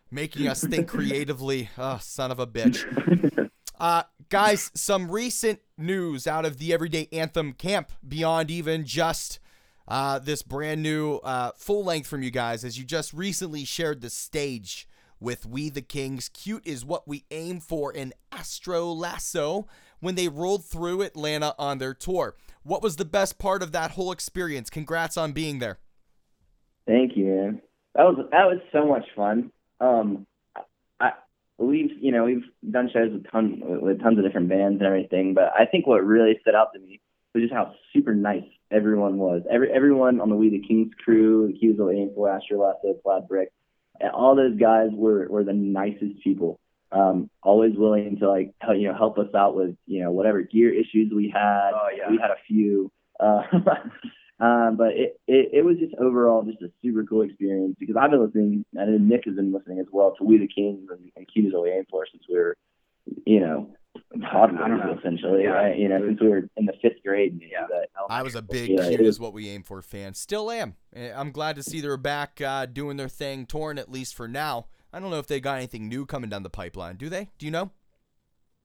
[0.09, 1.69] making us think creatively.
[1.77, 3.49] Oh, son of a bitch.
[3.79, 9.39] Uh, guys, some recent news out of the Everyday Anthem camp beyond even just
[9.87, 14.01] uh, this brand new uh, full length from you guys, as you just recently shared
[14.01, 14.85] the stage
[15.21, 16.27] with We the Kings.
[16.29, 19.65] Cute is what we aim for in Astro Lasso
[20.01, 22.35] when they rolled through Atlanta on their tour.
[22.63, 24.69] What was the best part of that whole experience?
[24.69, 25.79] Congrats on being there.
[26.85, 27.61] Thank you, man.
[27.95, 29.51] That was that was so much fun.
[29.79, 30.27] Um,
[31.67, 35.33] we've you know we've done shows with tons with tons of different bands and everything,
[35.33, 37.01] but I think what really stood out to me
[37.33, 39.43] was just how super nice everyone was.
[39.51, 42.99] Every everyone on the We the Kings crew, the Q's of Aim for Astro Lasso,
[43.03, 43.51] Plaid Brick,
[43.99, 46.59] and all those guys were were the nicest people.
[46.91, 50.41] Um, always willing to like help, you know help us out with you know whatever
[50.41, 51.71] gear issues we had.
[51.73, 52.09] Oh, yeah.
[52.09, 52.91] We had a few.
[53.19, 53.43] Uh,
[54.41, 58.11] Um, but it, it, it was just overall just a super cool experience because I've
[58.11, 61.11] been listening, and then Nick has been listening as well to We the Kings and,
[61.17, 62.55] and Cuties Away Aim For since we were,
[63.25, 63.67] you know,
[64.31, 64.95] toddlers I don't know.
[64.97, 65.49] essentially, Yeah.
[65.49, 65.77] right?
[65.77, 67.33] You know, since we were in the fifth grade.
[67.37, 67.67] maybe, Yeah.
[67.69, 70.13] but- I was a big Yeah, cute it is what we aim for fan.
[70.13, 70.75] Still am.
[70.95, 74.27] Eh, I'm glad to see they're back uh, doing their thing, torn at least for
[74.29, 74.67] now.
[74.93, 76.95] I don't know if they got anything new coming down the pipeline.
[76.95, 77.29] Do they?
[77.37, 77.71] Do you know?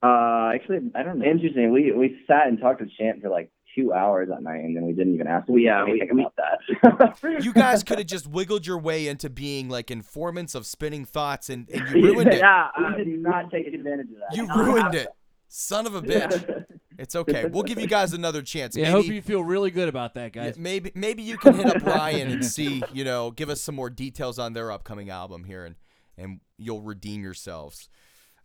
[0.02, 1.24] Uh, actually, I don't know.
[1.26, 1.72] Interesting.
[1.72, 4.84] We we sat and talked with Champ for like two hours that night, and then
[4.86, 7.40] we didn't even ask him Yeah, we- anything we- about that.
[7.44, 11.48] You guys could have just wiggled your way into being like informants of spinning thoughts,
[11.50, 12.38] and, and you ruined it.
[12.38, 14.36] Yeah, we uh, did not take advantage of that.
[14.36, 15.08] You ruined it.
[15.48, 16.64] Son of a bitch.
[16.98, 17.46] It's okay.
[17.46, 18.76] We'll give you guys another chance.
[18.76, 20.58] Yeah, I hope you feel really good about that, yeah, guys.
[20.58, 23.90] maybe maybe you can hit up Ryan and see, you know, give us some more
[23.90, 25.74] details on their upcoming album here, and
[26.16, 27.88] and you'll redeem yourselves.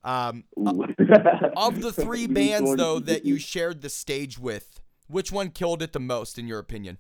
[0.04, 5.82] Um, of the three bands though that you shared the stage with, which one killed
[5.82, 6.98] it the most in your opinion?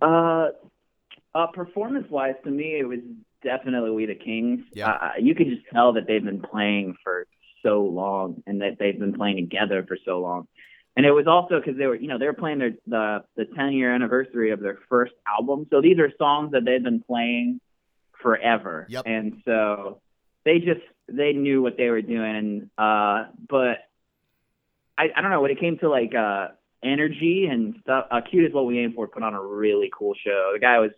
[0.00, 0.48] Uh,
[1.34, 3.00] uh, performance-wise, to me, it was
[3.42, 4.60] definitely We the Kings.
[4.72, 4.90] Yeah.
[4.90, 7.26] Uh, you could just tell that they've been playing for
[7.62, 10.46] so long, and that they've been playing together for so long.
[10.96, 13.46] And it was also because they were, you know, they were playing their the the
[13.56, 15.66] 10 year anniversary of their first album.
[15.70, 17.60] So these are songs that they've been playing
[18.22, 18.86] forever.
[18.88, 19.02] Yep.
[19.06, 20.00] And so
[20.44, 22.70] they just they knew what they were doing.
[22.78, 23.78] Uh, but
[24.98, 26.48] I I don't know when it came to like uh
[26.82, 28.06] energy and stuff.
[28.10, 29.08] Uh, Cute is what we aim for.
[29.08, 30.52] Put on a really cool show.
[30.54, 30.90] The guy was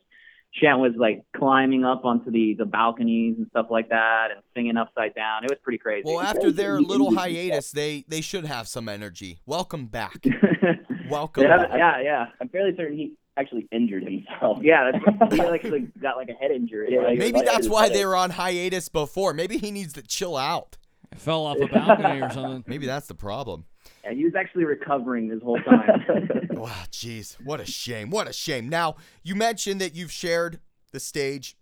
[0.62, 4.76] Shaant was like climbing up onto the the balconies and stuff like that, and singing
[4.76, 5.44] upside down.
[5.44, 6.04] It was pretty crazy.
[6.06, 9.38] Well, after their little hiatus, they they should have some energy.
[9.46, 10.24] Welcome back.
[11.10, 11.70] Welcome yeah, back.
[11.76, 12.26] yeah, yeah.
[12.40, 14.58] I'm fairly certain he actually injured himself.
[14.62, 16.88] Yeah, that's, he actually got like a head injury.
[16.90, 19.34] Yeah, Like, Maybe like that's why they were on hiatus before.
[19.34, 20.78] Maybe he needs to chill out.
[21.12, 22.64] I fell off a balcony or something.
[22.66, 23.66] Maybe that's the problem.
[24.06, 26.02] Yeah, he was actually recovering this whole time.
[26.56, 28.08] Wow, jeez, what a shame.
[28.08, 28.70] What a shame.
[28.70, 30.58] Now, you mentioned that you've shared
[30.90, 31.54] the stage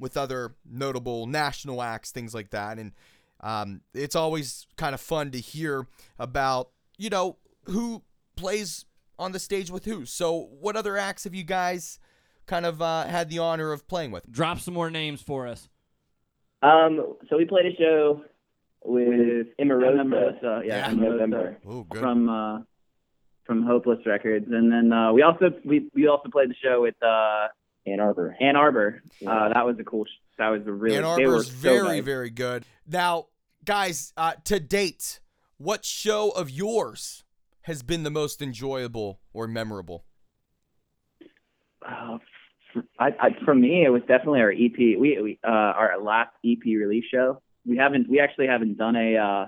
[0.00, 2.92] with other notable national acts, things like that, and
[3.40, 5.86] um, it's always kind of fun to hear
[6.18, 8.02] about, you know, who
[8.34, 8.84] plays
[9.16, 10.04] on the stage with who.
[10.06, 12.00] So, what other acts have you guys
[12.46, 14.30] kind of uh, had the honor of playing with?
[14.30, 15.68] Drop some more names for us.
[16.62, 18.24] Um, so we played a show
[18.84, 21.10] with Emarosa Emarosa, yeah, in Emarosa.
[21.10, 21.56] November.
[21.66, 22.00] Oh, good.
[22.00, 22.58] from uh,
[23.44, 26.94] from Hopeless Records, and then uh, we also we we also played the show with
[27.02, 27.48] uh,
[27.86, 28.36] Ann Arbor.
[28.40, 29.02] Ann Arbor.
[29.20, 29.30] Yeah.
[29.30, 30.04] Uh, that was a cool.
[30.04, 30.96] Sh- that was a really.
[30.96, 32.04] Ann they were Arbor's so very, nice.
[32.04, 32.64] very good.
[32.86, 33.26] Now,
[33.64, 35.20] guys, uh, to date,
[35.58, 37.24] what show of yours
[37.62, 40.04] has been the most enjoyable or memorable?
[41.88, 42.18] Uh,
[42.76, 44.76] f- I, I, for me, it was definitely our EP.
[44.78, 47.40] We, we uh, our last EP release show.
[47.66, 48.08] We haven't.
[48.08, 49.16] We actually haven't done a.
[49.16, 49.46] Uh,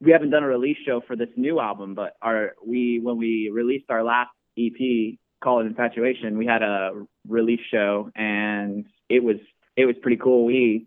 [0.00, 3.50] we haven't done a release show for this new album, but our we when we
[3.52, 9.36] released our last EP called Infatuation, we had a release show, and it was
[9.76, 10.44] it was pretty cool.
[10.44, 10.86] We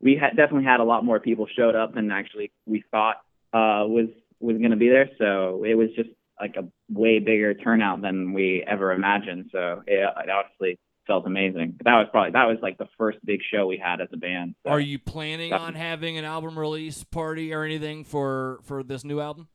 [0.00, 3.16] we had definitely had a lot more people showed up than actually we thought
[3.52, 4.08] uh, was
[4.40, 5.10] was going to be there.
[5.18, 9.50] So it was just like a way bigger turnout than we ever imagined.
[9.52, 11.76] So it, it honestly felt amazing.
[11.84, 14.54] That was probably that was like the first big show we had as a band.
[14.64, 14.70] So.
[14.70, 19.04] Are you planning That- on having an album release party or anything for for this
[19.04, 19.48] new album?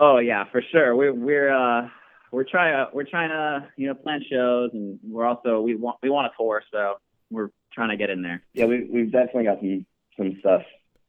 [0.00, 0.94] Oh yeah, for sure.
[0.96, 1.88] We're we're uh
[2.32, 6.10] we're trying we're trying to you know plan shows and we're also we want we
[6.10, 6.94] want a tour so
[7.30, 8.42] we're trying to get in there.
[8.52, 10.62] Yeah, we we've definitely got some some stuff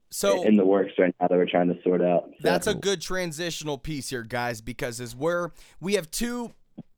[0.09, 2.25] So in the works right now that we're trying to sort out.
[2.29, 5.49] So- That's a good transitional piece here, guys, because as we're
[5.81, 6.53] we have two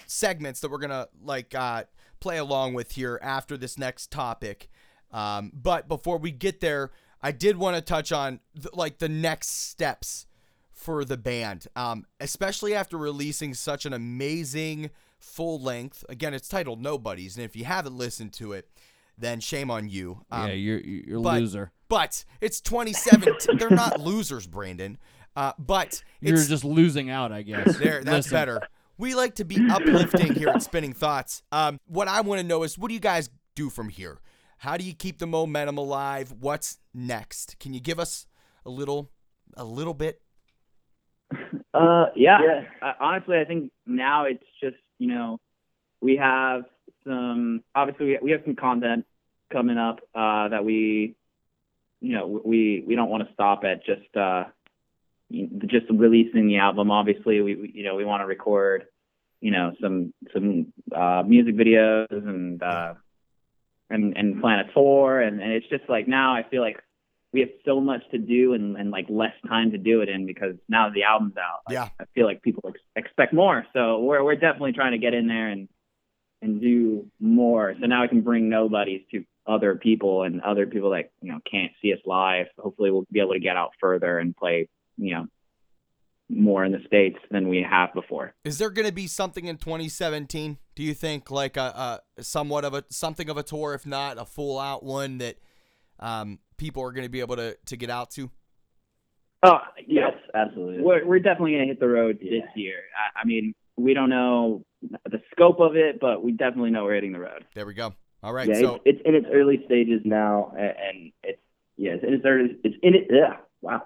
[0.06, 1.84] segments that we're gonna like uh,
[2.20, 4.70] play along with here after this next topic.
[5.12, 9.10] Um, but before we get there, I did want to touch on th- like the
[9.10, 10.26] next steps
[10.72, 16.06] for the band, um, especially after releasing such an amazing full length.
[16.08, 18.70] Again, it's titled Nobodies, and if you haven't listened to it,
[19.18, 20.22] then shame on you.
[20.32, 21.72] Um, yeah, you're you're but- loser.
[21.90, 23.58] but it's 2017.
[23.58, 24.98] They're not losers, Brandon.
[25.36, 27.78] Uh, but You're just losing out, I guess.
[27.78, 28.04] there.
[28.04, 28.62] That's Listen, better.
[29.00, 31.42] We like to be uplifting here at Spinning Thoughts.
[31.54, 34.20] Um, what I want to know is, what do you guys do from here?
[34.58, 36.34] How do you keep the momentum alive?
[36.38, 37.58] What's next?
[37.62, 38.28] Can you give us
[38.66, 39.10] a little,
[39.56, 40.22] a little bit?
[41.74, 42.40] Uh, yeah.
[42.44, 42.64] Yeah.
[42.82, 45.40] Uh, honestly, I think now it's just you know
[46.02, 46.64] we have
[47.06, 49.06] some obviously we, we have some content
[49.50, 51.16] coming up uh, that we
[52.02, 54.44] you know we we don't want to stop at just uh,
[55.68, 56.92] just releasing the album.
[56.92, 58.86] Obviously, we, we you know we want to record
[59.42, 62.94] you know some some uh, music videos and uh,
[63.90, 66.78] and and plan a tour and, and it's just like now I feel like
[67.32, 70.26] we have so much to do and, and like less time to do it in
[70.26, 71.60] because now the album's out.
[71.68, 71.90] Like, Yeah.
[72.00, 73.68] I feel like people ex- expect more.
[73.74, 75.70] So we're we're definitely trying to get in there and
[76.42, 77.76] and do more.
[77.80, 81.40] So now I can bring nobodies to other people and other people that you know
[81.50, 82.48] can't see us live.
[82.58, 84.68] Hopefully we'll be able to get out further and play
[85.00, 85.26] you know
[86.32, 88.34] more in the states than we have before.
[88.46, 90.58] Is there going to be something in 2017?
[90.76, 94.20] Do you think like a, a somewhat of a something of a tour, if not
[94.22, 95.38] a full out one that
[96.00, 98.30] um, people are going to be able to to get out to?
[99.42, 99.58] Oh
[99.88, 100.84] yes, absolutely.
[100.84, 102.42] We're, we're definitely going to hit the road Yeah.
[102.42, 102.76] this year.
[103.16, 104.66] I, I mean, we don't know
[105.10, 107.46] the scope of it, but we definitely know we're hitting the road.
[107.56, 107.94] There we go.
[108.22, 108.48] All right.
[108.50, 111.40] yeah, so it's, it's in its early stages now, a- and it's
[111.78, 112.58] yeah, it's in its early.
[112.66, 113.08] It's in it.
[113.10, 113.84] Yeah, wow.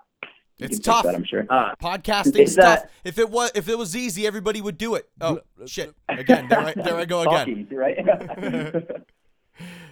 [0.64, 1.04] You It's tough.
[1.04, 1.46] That, I'm sure.
[1.50, 2.82] Uh, Podcasting Is stuff.
[2.82, 5.10] that- If it was if it was easy, everybody would do it.
[5.22, 5.94] Oh shit!
[6.10, 7.68] Again, there I, there I go again.
[7.68, 7.98] Talking, right?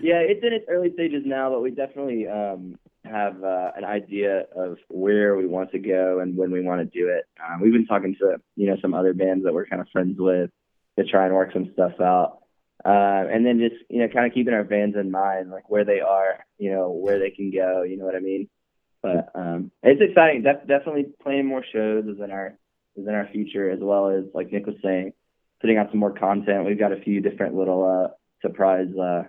[0.02, 4.46] yeah, it's in its early stages now, but we definitely um, have uh, an idea
[4.56, 7.26] of where we want to go and when we want to do it.
[7.44, 10.16] Um, we've been talking to you know some other bands that we're kind of friends
[10.20, 10.50] with
[10.98, 12.40] to try and work some stuff out.
[12.84, 15.86] Uh, and then just you know kind of keeping our fans in mind, like where
[15.86, 17.84] they are, you know where they can go.
[17.84, 18.50] You know what I mean?
[19.02, 20.44] But um, it's exciting.
[20.44, 22.58] Def- definitely playing more shows is in our
[22.96, 25.14] is in our future, as well as like Nick was saying,
[25.60, 26.66] putting out some more content.
[26.66, 29.24] We've got a few different little uh, surprise uh,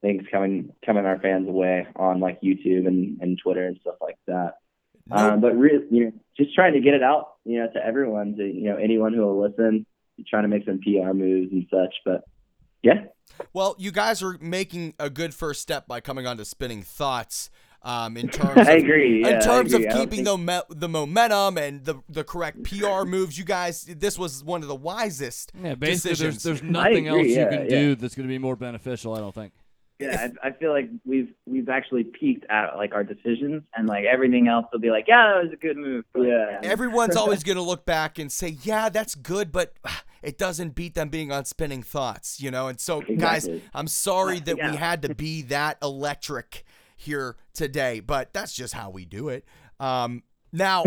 [0.00, 4.18] things coming coming our fans away on like YouTube and, and Twitter and stuff like
[4.26, 4.54] that.
[5.10, 8.36] Um, but really, you know, just trying to get it out, you know, to everyone,
[8.36, 9.86] to you know anyone who will listen.
[10.28, 12.24] Trying to make some PR moves and such, but
[12.82, 13.04] yeah,
[13.52, 17.50] Well, you guys are making a good first step by coming on to Spinning Thoughts.
[17.88, 19.22] Um, in terms, I of, agree.
[19.22, 19.86] Yeah, in I terms agree.
[19.86, 24.18] of keeping think- the the momentum and the the correct PR moves, you guys, this
[24.18, 26.42] was one of the wisest Yeah, basically, there's decisions.
[26.42, 27.68] there's nothing agree, else you yeah, can yeah.
[27.70, 29.14] do that's going to be more beneficial.
[29.14, 29.54] I don't think.
[29.98, 34.04] Yeah, I, I feel like we've we've actually peaked at like our decisions, and like
[34.04, 36.04] everything else will be like, yeah, that was a good move.
[36.14, 36.60] Yeah.
[36.62, 39.72] Everyone's always going to look back and say, "Yeah, that's good," but
[40.22, 42.68] it doesn't beat them being on spinning thoughts, you know.
[42.68, 46.64] And so, guys, I'm sorry that we had to be that electric
[46.98, 49.46] here today, but that's just how we do it.
[49.80, 50.84] Um, now,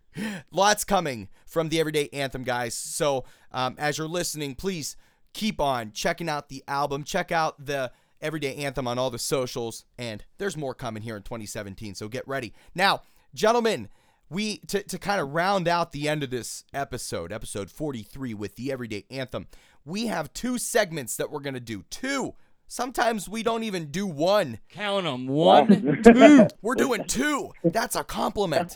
[0.52, 2.74] lots coming from the Everyday Anthem guys.
[2.74, 4.96] So, um, as you're listening, please
[5.32, 7.04] keep on checking out the album.
[7.04, 11.22] Check out the Everyday Anthem on all the socials, and there's more coming here in
[11.22, 11.94] 2017.
[11.94, 12.52] So get ready.
[12.74, 13.02] Now,
[13.34, 13.88] gentlemen,
[14.28, 18.56] we to, to kind of round out the end of this episode, episode 43 with
[18.56, 19.46] the Everyday Anthem,
[19.84, 21.84] we have two segments that we're gonna do.
[21.90, 22.34] Two.
[22.72, 24.58] Sometimes we don't even do one.
[24.70, 25.26] Count them.
[25.28, 26.46] One, two.
[26.62, 27.50] We're doing two.
[27.62, 28.74] That's a compliment.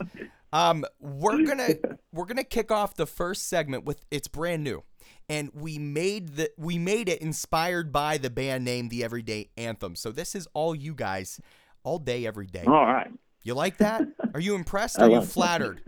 [0.53, 1.77] Um, we're gonna
[2.13, 4.83] we're gonna kick off the first segment with it's brand new,
[5.31, 9.97] and we made the we made it inspired by the band name, the Everyday Anthem.
[9.97, 11.41] So this is all you guys,
[11.83, 12.65] all day, every day.
[12.67, 13.11] All right.
[13.45, 14.03] You like that?
[14.35, 15.01] Are you impressed?
[15.01, 15.29] I Are you love it.
[15.33, 15.81] flattered?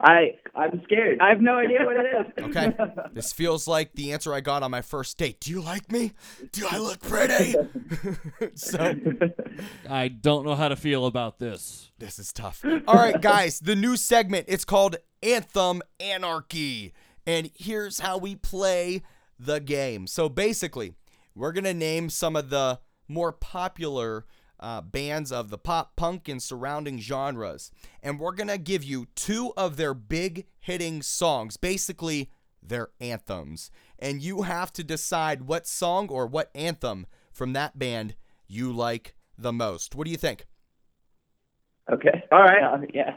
[0.00, 1.20] I I'm scared.
[1.20, 2.32] I have no idea what it is.
[2.44, 2.74] Okay.
[3.12, 5.40] This feels like the answer I got on my first date.
[5.40, 6.12] Do you like me?
[6.52, 7.54] Do I look pretty?
[8.54, 8.94] so
[9.88, 11.90] I don't know how to feel about this.
[11.98, 12.64] This is tough.
[12.86, 14.46] All right, guys, the new segment.
[14.48, 16.92] It's called Anthem Anarchy.
[17.26, 19.02] And here's how we play
[19.38, 20.06] the game.
[20.06, 20.92] So basically,
[21.34, 24.26] we're going to name some of the more popular
[24.64, 27.70] uh, bands of the pop, punk, and surrounding genres.
[28.02, 32.30] And we're going to give you two of their big hitting songs, basically,
[32.62, 33.70] their anthems.
[33.98, 38.14] And you have to decide what song or what anthem from that band
[38.48, 39.94] you like the most.
[39.94, 40.46] What do you think?
[41.92, 42.24] Okay.
[42.32, 42.62] All right.
[42.62, 43.16] Uh, yeah.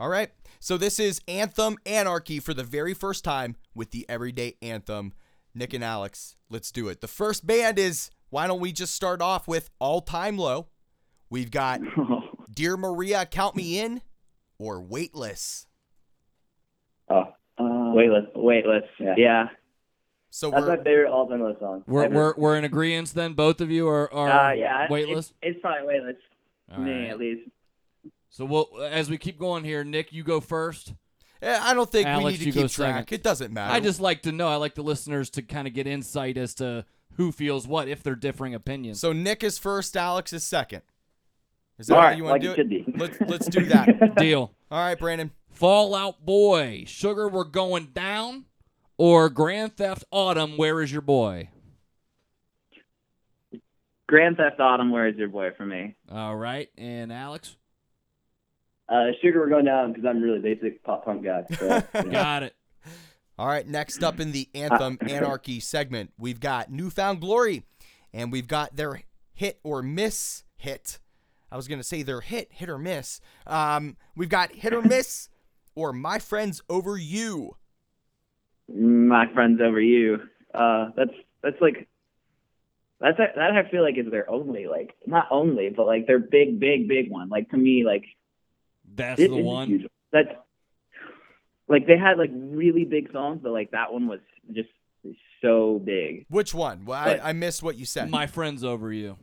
[0.00, 0.30] All right.
[0.58, 5.12] So this is Anthem Anarchy for the very first time with the Everyday Anthem.
[5.54, 7.00] Nick and Alex, let's do it.
[7.00, 10.66] The first band is why don't we just start off with All Time Low?
[11.30, 11.80] We've got
[12.54, 14.00] Dear Maria, Count Me In
[14.58, 15.66] or Weightless.
[17.10, 17.24] Oh.
[17.58, 18.26] Uh, Weightless.
[18.34, 18.84] Weightless.
[18.98, 19.14] Yeah.
[19.16, 19.48] Yeah.
[20.30, 21.84] So That's we're my favorite all-time low song.
[21.86, 22.14] We're ever.
[22.14, 23.32] we're, we're in agreement then.
[23.32, 24.84] Both of you are are Uh, yeah.
[24.84, 25.32] it- weightless.
[25.42, 26.16] It's, it's probably weightless.
[26.70, 27.10] All me right.
[27.10, 27.48] at least.
[28.30, 30.92] So we'll as we keep going here, Nick, you go first.
[31.40, 32.70] I don't think we need to keep track.
[32.70, 33.12] second.
[33.12, 33.72] It doesn't matter.
[33.72, 34.48] I just like to know.
[34.48, 38.02] I like the listeners to kind of get insight as to who feels what if
[38.02, 39.00] they're differing opinions.
[39.00, 40.82] So Nick is first, Alex is second.
[41.78, 42.84] Is that All how right, you want like to do should be.
[42.96, 44.14] Let's let's do that.
[44.16, 44.52] Deal.
[44.70, 45.30] All right, Brandon.
[45.50, 48.44] Fall Out Boy, Sugar, we're going down,
[48.96, 51.50] or Grand Theft Autumn, Where is your boy?
[54.06, 54.90] Grand Theft Autumn.
[54.90, 55.96] Where is your boy for me?
[56.10, 57.56] All right, and Alex,
[58.88, 61.44] Uh, Sugar, we're going down because I'm really basic pop punk guy.
[61.58, 62.02] So, yeah.
[62.04, 62.54] got it.
[63.38, 67.64] All right, next up in the Anthem Anarchy segment, we've got New Found Glory,
[68.12, 69.02] and we've got their
[69.34, 70.98] hit or miss hit.
[71.50, 73.20] I was going to say their hit, hit or miss.
[73.46, 75.28] Um, we've got hit or miss
[75.74, 77.56] or My Friends Over You.
[78.68, 80.18] My friends over you.
[80.52, 81.88] Uh, that's that's like
[83.00, 86.60] that's that I feel like is their only like not only but like their big
[86.60, 87.30] big big one.
[87.30, 88.04] Like to me like
[88.94, 89.68] That's it the one.
[89.68, 89.86] huge.
[90.12, 90.28] That's
[91.66, 94.20] like they had like really big songs, but like that one was
[94.52, 94.68] just
[95.40, 96.26] so big.
[96.28, 96.84] Which one?
[96.84, 98.10] Well, But- I, I missed what you said.
[98.10, 99.16] My friends over you.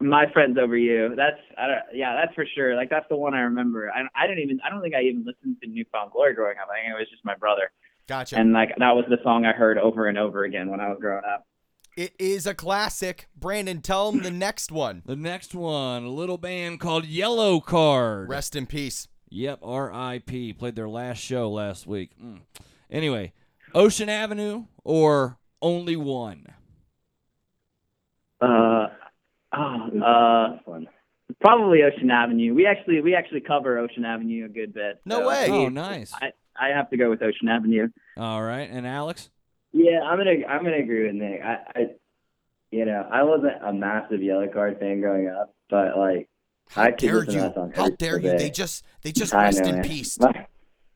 [0.00, 1.14] My friends over you.
[1.14, 2.74] That's I don't yeah that's for sure.
[2.74, 3.90] Like that's the one I remember.
[3.90, 6.56] I I didn't even I don't think I even listened to New Found Glory growing
[6.58, 6.68] up.
[6.70, 7.70] I think it was just my brother,
[8.06, 8.36] gotcha.
[8.36, 10.98] and like that was the song I heard over and over again when I was
[11.00, 11.46] growing up.
[11.96, 13.28] it is a classic.
[13.36, 15.02] Brandon, tell him the next one.
[15.04, 18.28] The next one, a little band called Yellowcard.
[18.28, 19.06] Rest in peace.
[19.28, 20.54] Yep, R.I.P.
[20.54, 22.10] Played their last show last week.
[22.20, 22.40] Mm.
[22.90, 23.32] Anyway,
[23.74, 26.46] Ocean Avenue or Only One?
[28.40, 28.86] Uh,
[29.52, 30.86] oh, uh, fun.
[31.40, 32.54] probably Ocean Avenue.
[32.54, 35.00] We actually we actually cover Ocean Avenue a good bit.
[35.04, 35.48] No so way.
[35.50, 36.12] Oh, nice.
[36.14, 37.88] I I have to go with Ocean Avenue.
[38.16, 39.30] All right, and Alex?
[39.72, 41.40] Yeah, I'm gonna I'm gonna agree with Nick.
[41.42, 41.86] I, I
[42.70, 46.28] you know, I wasn't a massive Yellowcard fan growing up, but like
[46.68, 47.40] How I dare you?
[47.40, 48.22] that How dare you?
[48.22, 49.84] single They just they just I rest know, in man.
[49.84, 50.18] peace.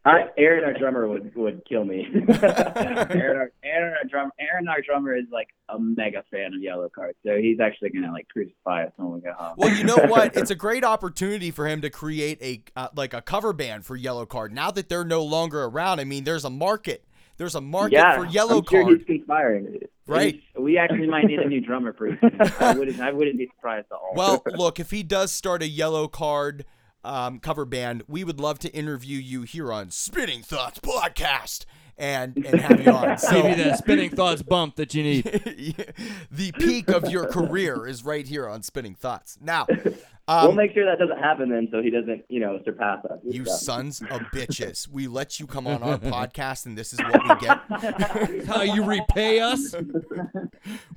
[0.07, 2.07] I, Aaron, our drummer, would would kill me.
[2.43, 7.13] Aaron, our, Aaron, our drummer, Aaron, our drummer is like a mega fan of Yellowcard,
[7.25, 9.55] so he's actually gonna like crucify us when we go home.
[9.57, 10.37] Well, you know what?
[10.37, 13.99] It's a great opportunity for him to create a uh, like a cover band for
[13.99, 14.51] Yellowcard.
[14.51, 17.05] Now that they're no longer around, I mean, there's a market
[17.39, 18.99] There's a market yeah, for yellow I'm sure card.
[18.99, 19.79] he's conspiring.
[20.07, 20.43] Right.
[20.59, 22.19] We- actually might need a new drummer soon.
[22.61, 23.01] I wouldn't.
[23.01, 24.13] I wouldn't be surprised at all.
[24.15, 26.65] Well, look, if he does start a Yellowcard
[27.05, 31.65] um, cover band, we would love to interview you here on Spinning Thoughts Podcast
[31.97, 33.17] and and have you on.
[33.19, 35.25] So Give you that spinning thoughts bump that you need.
[36.31, 39.39] the peak of your career is right here on Spinning Thoughts.
[39.41, 39.95] Now, we'll
[40.27, 43.19] um, make sure that doesn't happen then, so he doesn't, you know, surpass us.
[43.23, 43.53] you So.
[43.57, 47.47] sons of bitches, we let you come on our podcast, and this is what we
[47.47, 48.45] get.
[48.47, 49.75] How you repay us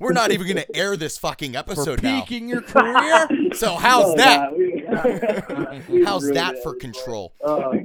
[0.00, 2.20] We're not even going to air this fucking for episode now.
[2.20, 3.28] peaking your career?
[3.52, 4.50] So how's Oh, that?
[5.04, 7.34] Yeah, we- we How's ruined that for control?
[7.44, 7.72] Oh.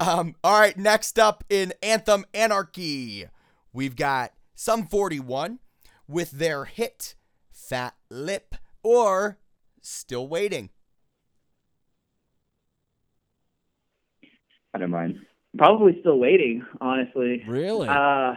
[0.00, 3.26] Um, all right, next up in Anthem Anarchy,
[3.72, 5.60] we've got Sum 41
[6.08, 7.14] with their hit
[7.52, 9.38] Fat Lip or
[9.80, 10.70] Still Waiting.
[14.74, 15.20] I don't mind.
[15.56, 17.44] Probably still waiting, honestly.
[17.46, 17.88] Really?
[17.88, 18.34] Uh,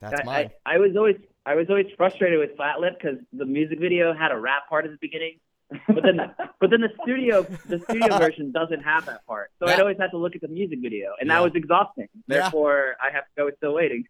[0.00, 0.50] That's I, mine.
[0.66, 4.12] I, I was always I was always frustrated with Fat Lip because the music video
[4.12, 5.38] had a rap part at the beginning,
[5.86, 6.18] but then
[6.60, 9.50] but then the studio the studio version doesn't have that part.
[9.58, 11.34] So I'd always have to look at the music video, and Yeah.
[11.36, 12.08] that was exhausting.
[12.26, 12.40] Yeah.
[12.40, 14.04] Therefore, I have to go with Still Waiting.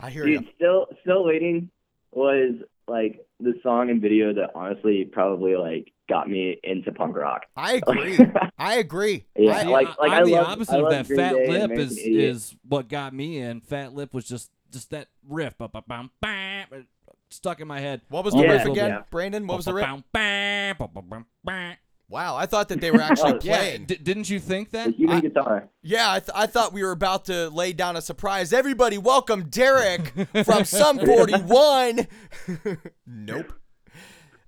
[0.00, 0.48] I hear Dude, you.
[0.56, 1.70] still, still waiting
[2.12, 2.54] was
[2.88, 7.42] like the song and video that honestly probably like got me into punk rock.
[7.56, 8.18] I agree.
[8.58, 9.24] I agree.
[9.36, 11.06] Yeah, I, like, like I'm I the love- opposite I of that.
[11.06, 13.60] Green Fat Day Lip is is what got me in.
[13.60, 16.86] Fat Lip was just just that riff, ba- ba- bam, bam, it
[17.32, 18.02] stuck in my head.
[18.08, 18.52] what was the Yeah.
[18.52, 19.02] riff again, Yeah.
[19.10, 19.46] Brandon?
[19.46, 19.86] What was the riff?
[22.08, 23.84] Wow, I thought that they were actually Yeah, playing.
[23.86, 24.94] d- didn't you think The that?
[24.96, 25.68] human I- guitar.
[25.82, 28.52] Yeah, I, th- I thought we were about to lay down a surprise.
[28.52, 32.06] Everybody, welcome Deryck from Sum 41.
[33.06, 33.52] nope.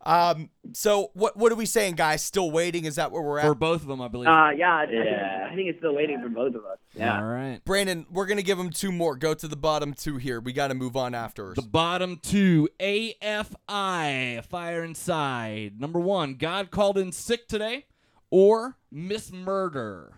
[0.04, 0.50] Um.
[0.72, 2.22] So what what are we saying, guys?
[2.22, 2.84] Still waiting?
[2.84, 3.46] Is that where we're at?
[3.46, 4.28] For both of them, I believe.
[4.28, 5.48] Uh, yeah, I, think, Yeah.
[5.50, 6.78] I think it's Still Waiting for both of us.
[6.94, 7.18] Yeah.
[7.18, 7.60] All right.
[7.64, 9.16] Brandon, we're gonna give him two more.
[9.16, 10.40] Go to the bottom two here.
[10.40, 11.56] We got to move on afterwards.
[11.56, 15.80] The bottom two, AFI, Fire Inside.
[15.80, 17.86] Number one, God called in sick today,
[18.30, 20.14] or Miss Murder.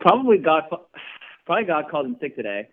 [0.00, 0.64] Probably God.
[1.44, 2.68] Probably God called him sick today.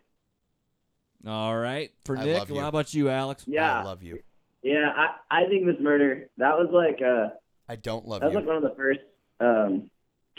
[1.26, 1.92] All right.
[2.06, 2.60] For I Nick, love you.
[2.60, 3.44] how about you, Alex?
[3.48, 3.80] Yeah.
[3.80, 4.20] I love you.
[4.62, 7.34] Yeah, I, I think Miss Murder that was like uh
[7.68, 8.40] I don't love that was you.
[8.40, 9.02] like one of the first
[9.40, 9.90] um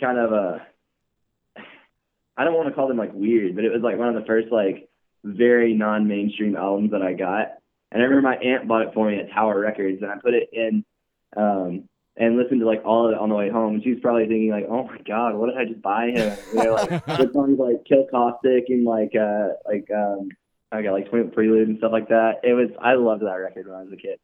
[0.00, 0.58] kind of uh
[2.36, 4.26] I don't want to call them like weird, but it was like one of the
[4.26, 4.88] first like
[5.22, 7.58] very non mainstream albums that I got.
[7.92, 10.34] And I remember my aunt bought it for me at Tower Records and I put
[10.34, 10.84] it in
[11.36, 13.80] um and listened to like all of it on the way home.
[13.82, 16.38] She was probably thinking like, Oh my god, what did I just buy him?
[16.54, 20.30] You know, like the songs like Kill Caustic and like uh like um
[20.74, 22.40] I got like Twin Prelude and stuff like that.
[22.42, 24.18] It was I loved that record when I was a kid.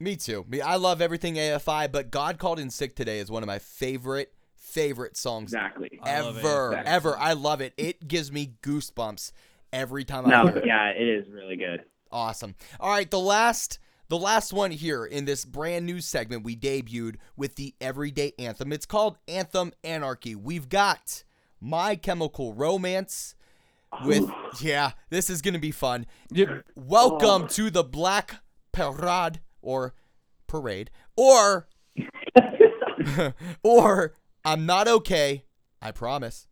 [0.00, 0.44] Me too.
[0.48, 3.58] Me, I love everything AFI, but God called in sick today is one of my
[3.58, 6.00] favorite favorite songs Exactly.
[6.02, 6.72] I love ever.
[6.74, 6.82] AFI.
[6.84, 7.16] Ever.
[7.18, 7.74] I love it.
[7.76, 9.30] It gives me goosebumps
[9.72, 10.66] every time I No, hear it.
[10.66, 11.84] yeah, it is really good.
[12.10, 12.54] Awesome.
[12.80, 17.16] All right, the last the last one here in this brand new segment we debuted
[17.36, 18.72] with the Everyday Anthem.
[18.72, 20.34] It's called Anthem Anarchy.
[20.34, 21.24] We've got
[21.60, 23.34] My Chemical Romance
[24.04, 24.30] with
[24.60, 26.06] yeah, this is going to be fun.
[26.30, 26.64] Yep.
[26.76, 28.36] Welcome to the Black
[28.72, 29.94] Parade or
[30.46, 31.68] parade or
[33.62, 34.14] or
[34.44, 35.44] I'm not okay,
[35.80, 36.48] I promise.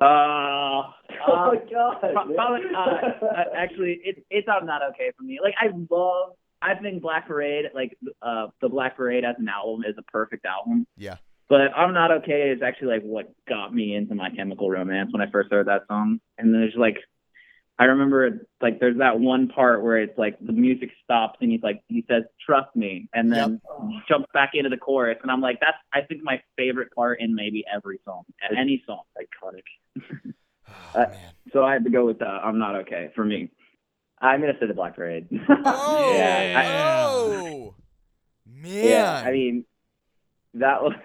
[0.00, 0.82] Uh,
[1.28, 2.00] Oh my god.
[2.00, 2.36] probably,
[2.76, 5.38] uh, uh, actually, it's it's I'm not okay for me.
[5.42, 6.32] Like I love,
[6.62, 10.44] I think Black Parade, like uh, the Black Parade as an album is a perfect
[10.44, 10.86] album.
[10.96, 11.16] Yeah.
[11.48, 15.22] But I'm not okay is actually like what got me into My Chemical Romance when
[15.22, 16.20] I first heard that song.
[16.38, 16.96] And there's like,
[17.78, 21.62] I remember like there's that one part where it's like the music stops and he's
[21.62, 23.60] like he says trust me and then
[24.08, 27.34] jumps back into the chorus and I'm like that's I think my favorite part in
[27.34, 28.24] maybe every song
[28.56, 30.02] any song Iconic.
[30.94, 31.06] Oh, Uh,
[31.52, 33.50] so I had to go with uh, I'm not okay for me.
[34.20, 35.28] I'm gonna say the Black Parade.
[35.48, 36.64] Oh, yeah, I-
[37.04, 37.74] oh,
[38.46, 38.82] man.
[38.82, 39.22] yeah.
[39.24, 39.64] I mean,
[40.54, 40.94] that was.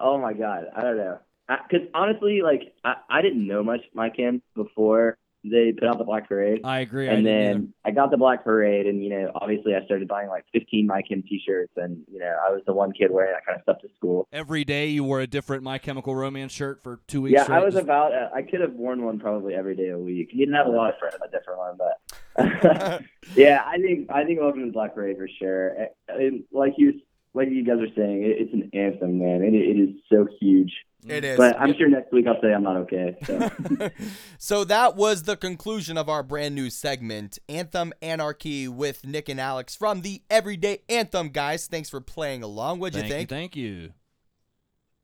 [0.00, 1.18] Oh my god, I don't know.
[1.48, 6.04] Because honestly, like I, I didn't know much My Chem before they put out the
[6.04, 7.08] Black Parade, I agree.
[7.08, 7.52] And either.
[7.52, 10.86] then I got the Black Parade, and you know, obviously, I started buying like 15
[10.86, 13.62] My Chem T-shirts, and you know, I was the one kid wearing that kind of
[13.62, 14.28] stuff to school.
[14.32, 17.34] Every day you wore a different My Chemical Romance shirt for two weeks.
[17.34, 17.56] Yeah, straight.
[17.56, 18.12] I was about.
[18.12, 20.28] Uh, I could have worn one probably every day a week.
[20.32, 23.02] You didn't have a lot of friends, a different one, but
[23.34, 25.74] yeah, I think I think Welcome to the Black Parade for sure.
[25.80, 27.00] I- I- like you,
[27.34, 29.42] like you guys are saying, it, it's an anthem, man.
[29.42, 30.72] It, it is so huge.
[31.06, 31.36] it is.
[31.36, 33.16] But I'm sure next week I'll say I'm not okay.
[33.24, 33.50] So.
[34.38, 39.40] so that was the conclusion of our brand new segment, Anthem Anarchy with Nick and
[39.40, 41.66] Alex from the Everyday Anthem guys.
[41.66, 42.80] Thanks for playing along.
[42.80, 43.30] What'd you think?
[43.30, 43.36] you.
[43.36, 43.92] Thank you.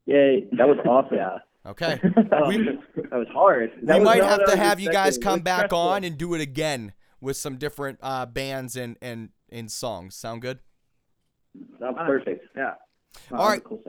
[0.06, 1.18] Yay, that was awesome.
[1.18, 2.00] All Okay.
[2.32, 3.72] Oh, We- that was hard.
[3.82, 5.78] That we was might have to was have you guys come back stressful.
[5.78, 10.14] on and do it again with some different uh, bands and and and songs.
[10.14, 10.60] Sound good?
[11.80, 12.46] That's perfect.
[12.56, 12.74] Yeah.
[13.32, 13.64] All right.
[13.64, 13.82] Cool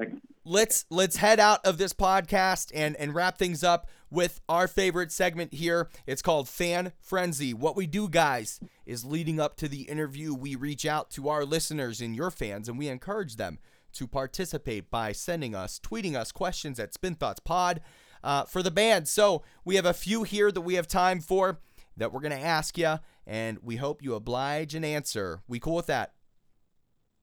[0.47, 5.11] let's let's head out of this podcast and and wrap things up with our favorite
[5.11, 5.89] segment here.
[6.07, 7.53] It's called Fan Frenzy.
[7.53, 11.43] What we do, guys, is leading up to the interview, we reach out to our
[11.43, 13.59] listeners and your fans, and we encourage them
[13.93, 17.82] to participate by sending us, tweeting us questions at Spin Thoughts Pod
[18.24, 19.07] uh, for the band.
[19.07, 21.59] So we have a few here that we have time for
[21.97, 25.41] that we're gonna ask you, and we hope you oblige and answer.
[25.47, 26.13] We cool with that?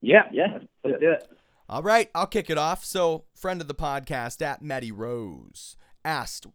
[0.04, 0.22] Yeah.
[0.32, 0.58] Yeah.
[0.84, 1.28] Let's do it.
[1.68, 2.84] All right, I'll kick it off.
[2.84, 6.46] So, friend of the podcast at Maddie Rose asked.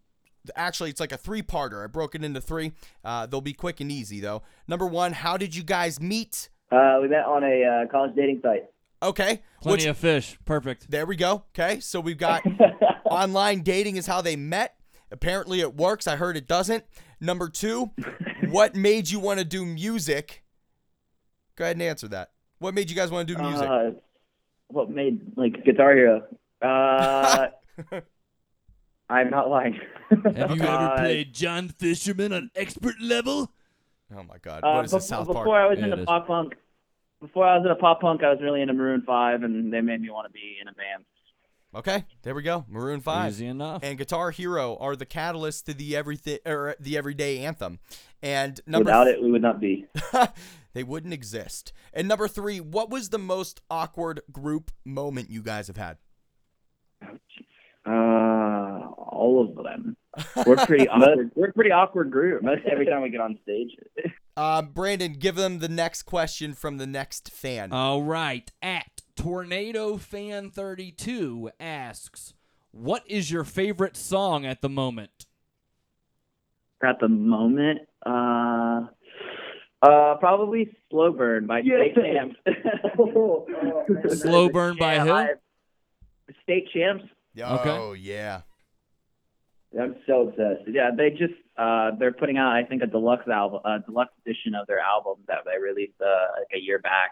[0.56, 1.84] Actually, it's like a three-parter.
[1.84, 2.72] I broke it into three.
[3.04, 4.44] Uh, they'll be quick and easy though.
[4.68, 6.50] Number one, how did you guys meet?
[6.72, 8.66] Uh, we met on a uh, college dating site.
[9.02, 10.38] Okay, Plenty which- of fish.
[10.46, 10.92] Perfect.
[10.92, 11.44] there we go.
[11.58, 12.44] Okay, so we've got
[13.06, 14.76] online dating is how they met.
[15.12, 16.06] Apparently, it works.
[16.08, 16.84] I heard it doesn't.
[17.20, 17.92] Number two,
[18.50, 20.44] what made you want to do music?
[21.56, 22.30] Go ahead and answer that.
[22.60, 23.68] What made you guys want to do music?
[23.70, 23.92] Uh,
[24.68, 26.24] what made like Guitar Hero?
[26.62, 27.48] Uh,
[29.10, 29.80] I'm not lying.
[30.10, 33.50] Have you ever Uh, played John Fisherman on expert level?
[34.14, 36.02] oh my God, Uh, what is this bef- South before I was Yeah, it into
[36.02, 36.06] is.
[36.06, 36.56] pop punk,
[37.22, 40.02] before I was into pop punk, I was really into Maroon Five, and they made
[40.02, 41.06] me want to be in a band.
[41.74, 42.66] Okay, there we go.
[42.68, 43.34] Maroon Five.
[43.34, 43.84] Easy enough.
[43.84, 47.80] and Guitar Hero are the catalyst to the everything or the everyday anthem.
[48.24, 49.86] And number Without it, we would not be.
[50.74, 51.72] they wouldn't exist.
[51.94, 55.98] And number three, what was the most awkward group moment you guys have had?
[57.86, 57.90] Uh,
[58.98, 59.96] all of them.
[60.48, 61.32] We're pretty awkward.
[61.36, 62.42] We're a pretty awkward group.
[62.44, 63.72] Most every time we get on stage.
[64.38, 67.74] Uh, Brandon, give them the next question from the next fan.
[67.74, 68.50] All right.
[68.62, 72.34] At Tornado Fan 32 asks,
[72.72, 75.26] "What is your favorite song at the moment?"
[76.82, 78.88] At the moment, uh,
[79.82, 82.38] uh, probably Slow Burn by State Champs.
[84.22, 85.12] Slow Burn by Yeah, who?
[85.12, 85.34] I-
[86.44, 87.04] State Champs.
[87.44, 88.42] oh yeah.
[89.80, 90.64] I'm so obsessed.
[90.68, 94.56] Yeah, they just uh, they're putting out I think a deluxe album, a deluxe edition
[94.56, 97.12] of their album that they released uh, like a year back,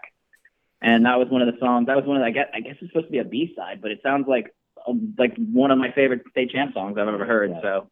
[0.80, 1.86] and that was one of the songs.
[1.86, 3.52] That was one of the, I guess I guess it's supposed to be a B
[3.56, 4.54] side, but it sounds like
[4.86, 7.50] um, like one of my favorite State Champ songs I've ever heard.
[7.50, 7.62] Yeah.
[7.62, 7.90] So